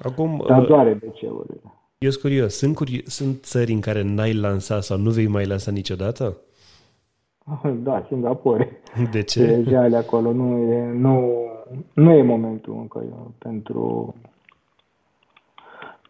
[0.04, 1.62] Acum, Dar doar EBC-urile.
[2.04, 2.58] Eu sunt curios.
[2.58, 6.38] Sunt, curi- sunt țări în care n-ai lansat sau nu vei mai lansa niciodată?
[7.84, 8.82] Da, Singapore.
[9.12, 9.45] De ce?
[9.45, 11.34] Deja acolo nu e, nu,
[11.93, 14.16] nu e momentul încă pentru...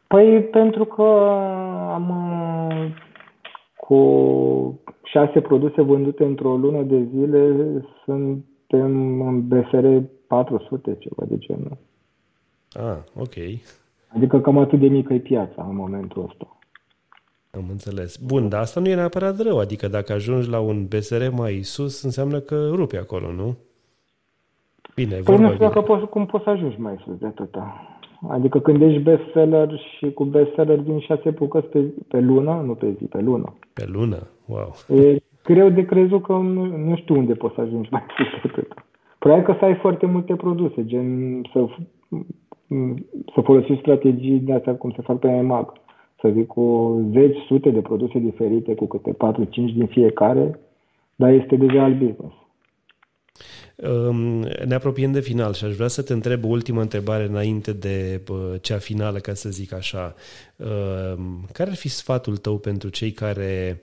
[0.08, 1.02] Păi pentru că
[1.94, 2.08] am
[3.76, 4.00] cu
[5.04, 7.56] șase produse vândute într-o lună de zile,
[8.06, 9.86] suntem în BFR
[10.28, 11.78] 400, ceva de genul.
[12.74, 13.36] Ah, ok.
[14.16, 16.58] Adică cam atât de mică e piața în momentul ăsta.
[17.52, 18.18] Am înțeles.
[18.18, 19.60] Bun, dar asta nu e neapărat rău.
[19.60, 23.58] Adică dacă ajungi la un BSR mai sus, înseamnă că rupi acolo, nu?
[24.96, 27.86] Bine, păi nu știu dacă poți, cum poți să ajungi mai sus de atâta.
[28.30, 32.96] Adică când ești bestseller și cu bestseller din șase bucăți pe, pe lună, nu pe
[32.98, 33.54] zi, pe lună.
[33.74, 34.28] Pe lună?
[34.46, 35.00] Wow.
[35.00, 38.50] E greu de crezut că nu, nu știu unde poți să ajungi mai sus de
[38.50, 38.74] atât.
[39.20, 41.66] Probabil că să ai foarte multe produse, gen să,
[43.34, 45.74] să folosești strategii de astea cum se fac pe EMAG.
[46.20, 50.60] Să zic cu zeci, sute de produse diferite, cu câte 4-5 din fiecare,
[51.16, 52.36] dar este deja al business.
[54.66, 58.22] Ne apropiem de final și aș vrea să te întreb o ultimă întrebare înainte de
[58.62, 60.16] cea finală, ca să zic așa.
[61.52, 63.82] Care ar fi sfatul tău pentru cei care...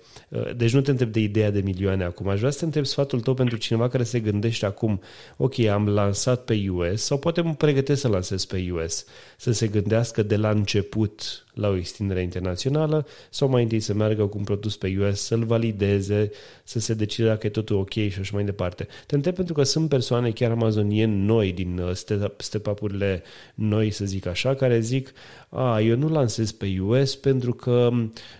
[0.56, 3.20] Deci nu te întreb de ideea de milioane acum, aș vrea să te întreb sfatul
[3.20, 5.00] tău pentru cineva care se gândește acum,
[5.36, 9.04] ok, am lansat pe US sau poate mă pregătesc să lansez pe US,
[9.36, 14.26] să se gândească de la început la o extindere internațională sau mai întâi să meargă
[14.26, 16.30] cu un produs pe US, să-l valideze,
[16.64, 18.86] să se decide dacă e totul ok și așa mai departe.
[19.06, 21.90] Te întreb pentru că sunt persoane chiar amazonieni noi din uh,
[22.36, 23.22] step-up-urile
[23.54, 25.12] noi, să zic așa, care zic,
[25.48, 27.88] a, eu nu lansez pe US pentru că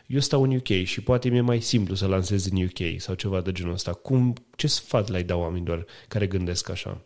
[0.07, 3.41] eu stau în UK și poate mi-e mai simplu să lansez în UK sau ceva
[3.41, 3.93] de genul ăsta.
[3.93, 6.97] Cum, ce sfat le-ai da oamenilor care gândesc așa?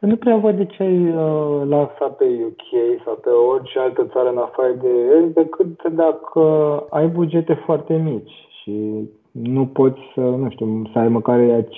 [0.00, 4.28] Nu prea văd de ce ai uh, lansat pe UK sau pe orice altă țară
[4.28, 6.42] în afară de el, decât dacă
[6.90, 11.68] ai bugete foarte mici și nu poți să, nu știu, să ai măcar 5-10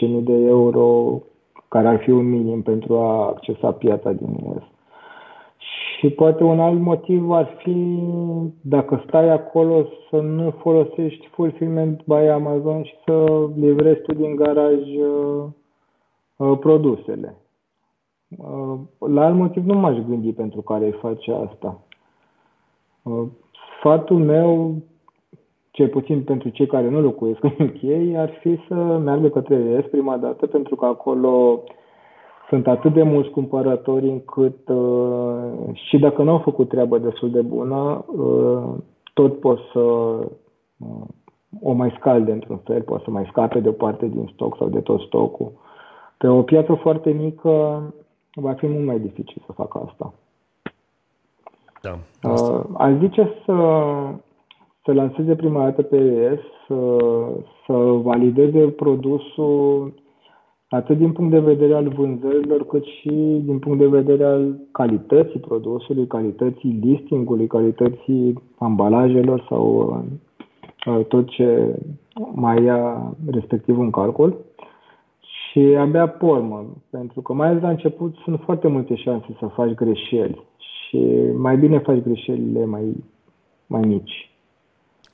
[0.00, 1.18] mii de euro
[1.68, 4.62] care ar fi un minim pentru a accesa piața din US.
[5.98, 7.98] Și poate un alt motiv ar fi
[8.60, 14.78] dacă stai acolo să nu folosești fulfillment by Amazon și să livrezi tu din garaj
[14.78, 15.44] uh,
[16.36, 17.36] uh, produsele.
[18.28, 21.80] Uh, la alt motiv nu m-aș gândi pentru care îi face asta.
[23.02, 23.26] Uh,
[23.78, 24.74] sfatul meu,
[25.72, 29.90] cel puțin pentru cei care nu locuiesc în UK, ar fi să meargă către ES
[29.90, 31.62] prima dată, pentru că acolo
[32.48, 37.40] sunt atât de mulți cumpărători încât uh, și dacă nu au făcut treabă destul de
[37.40, 38.04] bună,
[39.14, 39.80] tot pot să
[41.60, 44.68] o mai scalde într-un fel, pot să mai scape de o parte din stoc sau
[44.68, 45.52] de tot stocul.
[46.18, 47.82] Pe o piață foarte mică,
[48.34, 50.12] va fi mult mai dificil să facă asta.
[51.82, 51.98] Da,
[52.30, 52.52] asta.
[52.52, 53.52] Uh, aș zice să,
[54.84, 56.96] să lanseze prima dată pe ES, să,
[57.66, 57.72] să
[58.02, 59.92] valideze produsul
[60.68, 65.40] atât din punct de vedere al vânzărilor, cât și din punct de vedere al calității
[65.40, 69.64] produsului, calității listingului, calității ambalajelor sau
[70.86, 71.76] uh, tot ce
[72.34, 74.36] mai ia respectiv în calcul
[75.20, 79.74] și abia pormă, pentru că mai ales la început sunt foarte multe șanse să faci
[79.74, 80.98] greșeli și
[81.36, 83.04] mai bine faci greșelile mai,
[83.66, 84.31] mai mici.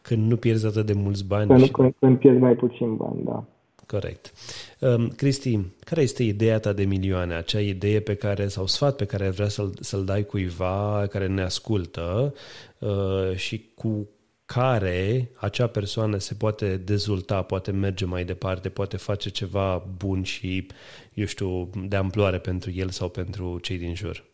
[0.09, 1.47] Când nu pierzi atât de mulți bani.
[1.47, 1.71] Când, și...
[1.71, 3.45] când, când pierzi mai puțin bani, da.
[3.87, 4.33] Corect.
[4.81, 7.35] Um, Cristi, care este ideea ta de milioane?
[7.35, 11.43] Acea idee pe care, sau sfat pe care vrea să-l, să-l dai cuiva care ne
[11.43, 12.35] ascultă
[12.79, 14.09] uh, și cu
[14.45, 20.67] care acea persoană se poate dezvolta, poate merge mai departe, poate face ceva bun și,
[21.15, 24.25] eu știu, de amploare pentru el sau pentru cei din jur?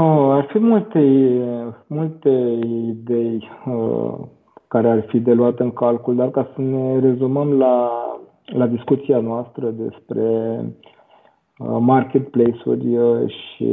[0.00, 1.00] Oh, ar fi multe,
[1.86, 4.14] multe idei uh,
[4.68, 7.90] care ar fi de luat în calcul, dar ca să ne rezumăm la,
[8.44, 10.58] la discuția noastră despre
[11.58, 13.66] uh, marketplace-uri uh, și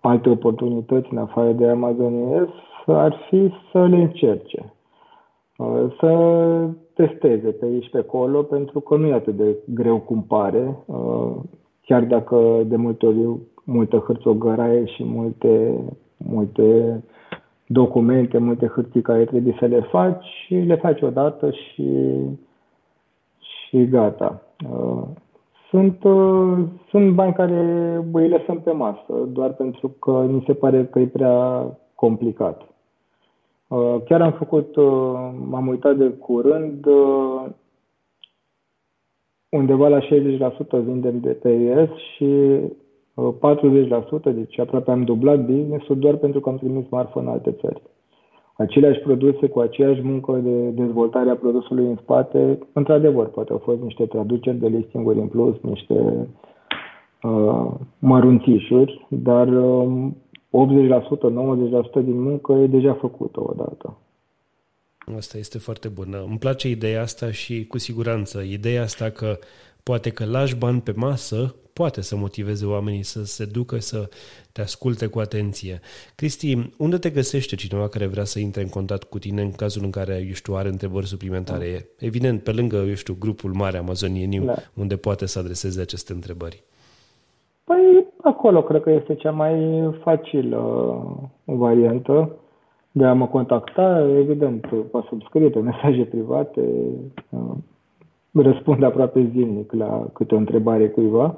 [0.00, 2.50] alte oportunități în afară de Amazon US
[2.86, 4.72] ar fi să le încerce.
[5.56, 10.22] Uh, să testeze pe aici pe acolo, pentru că nu e atât de greu cum
[10.22, 11.34] pare, uh,
[11.80, 13.28] chiar dacă de multe ori
[13.64, 15.84] multă hârțogăraie și multe,
[16.16, 17.02] multe
[17.66, 22.10] documente, multe hârtii care trebuie să le faci și le faci odată și,
[23.38, 24.42] și gata.
[24.70, 25.02] Uh,
[25.68, 26.58] sunt, uh,
[26.88, 27.60] sunt bani care
[28.12, 32.62] îi lăsăm pe masă, doar pentru că mi se pare că e prea complicat.
[33.68, 34.76] Uh, chiar am făcut,
[35.48, 36.86] m-am uitat de curând,
[39.48, 40.04] undeva la 60%
[40.70, 42.60] vindem de pe ES și
[43.16, 47.82] 40%, deci aproape am dublat business-ul doar pentru că am trimis marfă în alte țări.
[48.56, 53.80] Aceleași produse cu aceeași muncă de dezvoltare a produsului în spate, într-adevăr, poate au fost
[53.80, 56.28] niște traduceri de listinguri în plus, niște
[57.22, 60.08] uh, mărunțișuri, dar uh,
[60.52, 60.60] 80%,
[62.00, 63.96] 90% din muncă e deja făcută odată.
[65.16, 66.24] Asta este foarte bună.
[66.28, 69.38] Îmi place ideea asta și cu siguranță ideea asta că
[69.82, 74.08] poate că lași bani pe masă poate să motiveze oamenii să se ducă să
[74.52, 75.80] te asculte cu atenție.
[76.14, 79.84] Cristi, unde te găsește cineva care vrea să intre în contact cu tine în cazul
[79.84, 81.86] în care, eu știu, are întrebări suplimentare?
[81.98, 84.54] Evident, pe lângă, eu știu, grupul mare amazonieniu, da.
[84.74, 86.62] unde poate să adreseze aceste întrebări.
[87.64, 89.54] Păi, acolo cred că este cea mai
[90.02, 90.60] facilă
[91.44, 92.36] variantă
[92.92, 96.60] de a mă contacta, evident, pe subscrie, pe mesaje private,
[97.28, 97.54] uh,
[98.32, 101.36] răspund aproape zilnic la câte o întrebare cuiva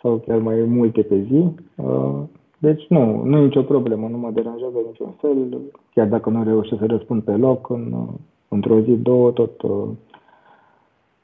[0.00, 1.48] sau chiar mai multe pe zi.
[1.74, 2.22] Uh,
[2.58, 5.58] deci nu, nu e nicio problemă, nu mă deranjează niciun fel,
[5.94, 8.06] chiar dacă nu reușesc să răspund pe loc, în,
[8.48, 9.88] într-o zi, două, tot uh,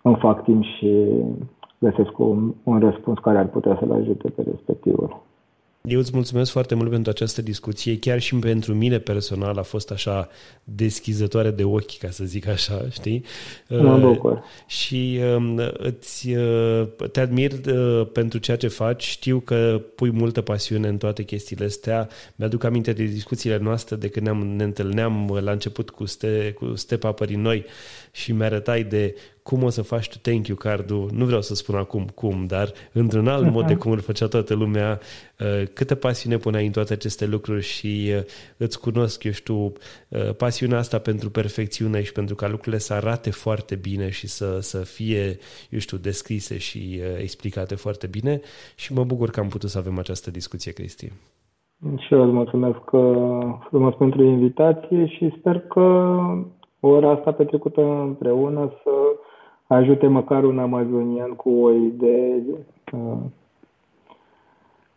[0.02, 1.06] îmi fac timp și
[1.78, 5.20] găsesc un, un răspuns care ar putea să-l ajute pe respectivul.
[5.88, 7.98] Eu îți mulțumesc foarte mult pentru această discuție.
[7.98, 10.28] Chiar și pentru mine personal a fost așa
[10.64, 13.24] deschizătoare de ochi, ca să zic așa, știi?
[13.68, 14.42] Mă uh, bucur.
[14.66, 19.02] Și um, îți, uh, te admir uh, pentru ceea ce faci.
[19.02, 22.08] Știu că pui multă pasiune în toate chestiile astea.
[22.36, 26.74] Mi-aduc aminte de discuțiile noastre de când ne, ne întâlneam la început cu, ste, cu
[26.74, 27.64] Step Apării Noi
[28.12, 31.74] și mi-arătai de cum o să faci tu thank you cardul, nu vreau să spun
[31.74, 34.98] acum cum, dar într-un alt mod de cum îl făcea toată lumea,
[35.40, 38.22] uh, câtă pasiune puneai în toate aceste lucruri și uh,
[38.56, 43.30] îți cunosc, eu știu, uh, pasiunea asta pentru perfecțiune și pentru ca lucrurile să arate
[43.30, 45.38] foarte bine și să, să fie,
[45.70, 48.40] eu știu, descrise și explicate foarte bine
[48.76, 51.12] și mă bucur că am putut să avem această discuție, Cristi.
[51.96, 52.80] Și eu îți mulțumesc
[53.68, 56.16] frumos pentru invitație și sper că
[56.80, 58.90] ora asta petrecută împreună să
[59.74, 62.42] ajute măcar un amazonian cu o idee
[62.92, 63.18] uh,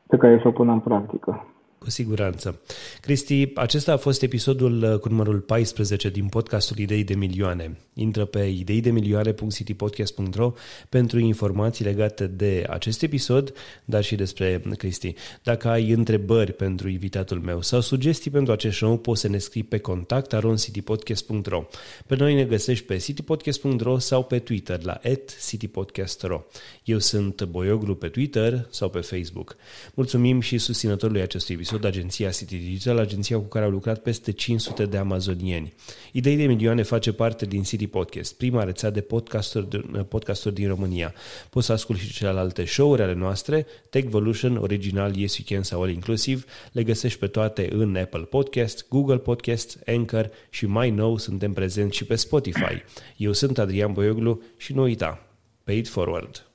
[0.07, 1.45] pe care să o pună în practică.
[1.85, 2.59] Cu siguranță.
[3.01, 7.77] Cristi, acesta a fost episodul uh, cu numărul 14 din podcastul Idei de Milioane.
[7.93, 10.53] Intră pe ideidemilioane.citypodcast.ro
[10.89, 13.53] pentru informații legate de acest episod,
[13.85, 15.13] dar și despre Cristi.
[15.43, 19.63] Dacă ai întrebări pentru invitatul meu sau sugestii pentru acest show, poți să ne scrii
[19.63, 21.65] pe contact aroncitypodcast.ro.
[22.07, 24.99] Pe noi ne găsești pe citypodcast.ro sau pe Twitter la
[25.47, 26.43] citypodcast.ro.
[26.83, 29.55] Eu sunt Boioglu pe Twitter sau pe Facebook.
[29.93, 34.31] Mulțumim și susținătorului acestui episod episod agenția City Digital, agenția cu care au lucrat peste
[34.31, 35.73] 500 de amazonieni.
[36.11, 41.13] Idei de milioane face parte din City Podcast, prima rețea de podcasturi, podcasturi din România.
[41.49, 45.91] Poți să asculti și celelalte show-uri ale noastre, Techvolution, Original, Yes You Can sau All
[45.91, 51.53] Inclusive, le găsești pe toate în Apple Podcast, Google Podcast, Anchor și mai nou suntem
[51.53, 52.83] prezenți și pe Spotify.
[53.17, 55.27] Eu sunt Adrian Boioglu și nu uita,
[55.63, 56.45] pay it forward!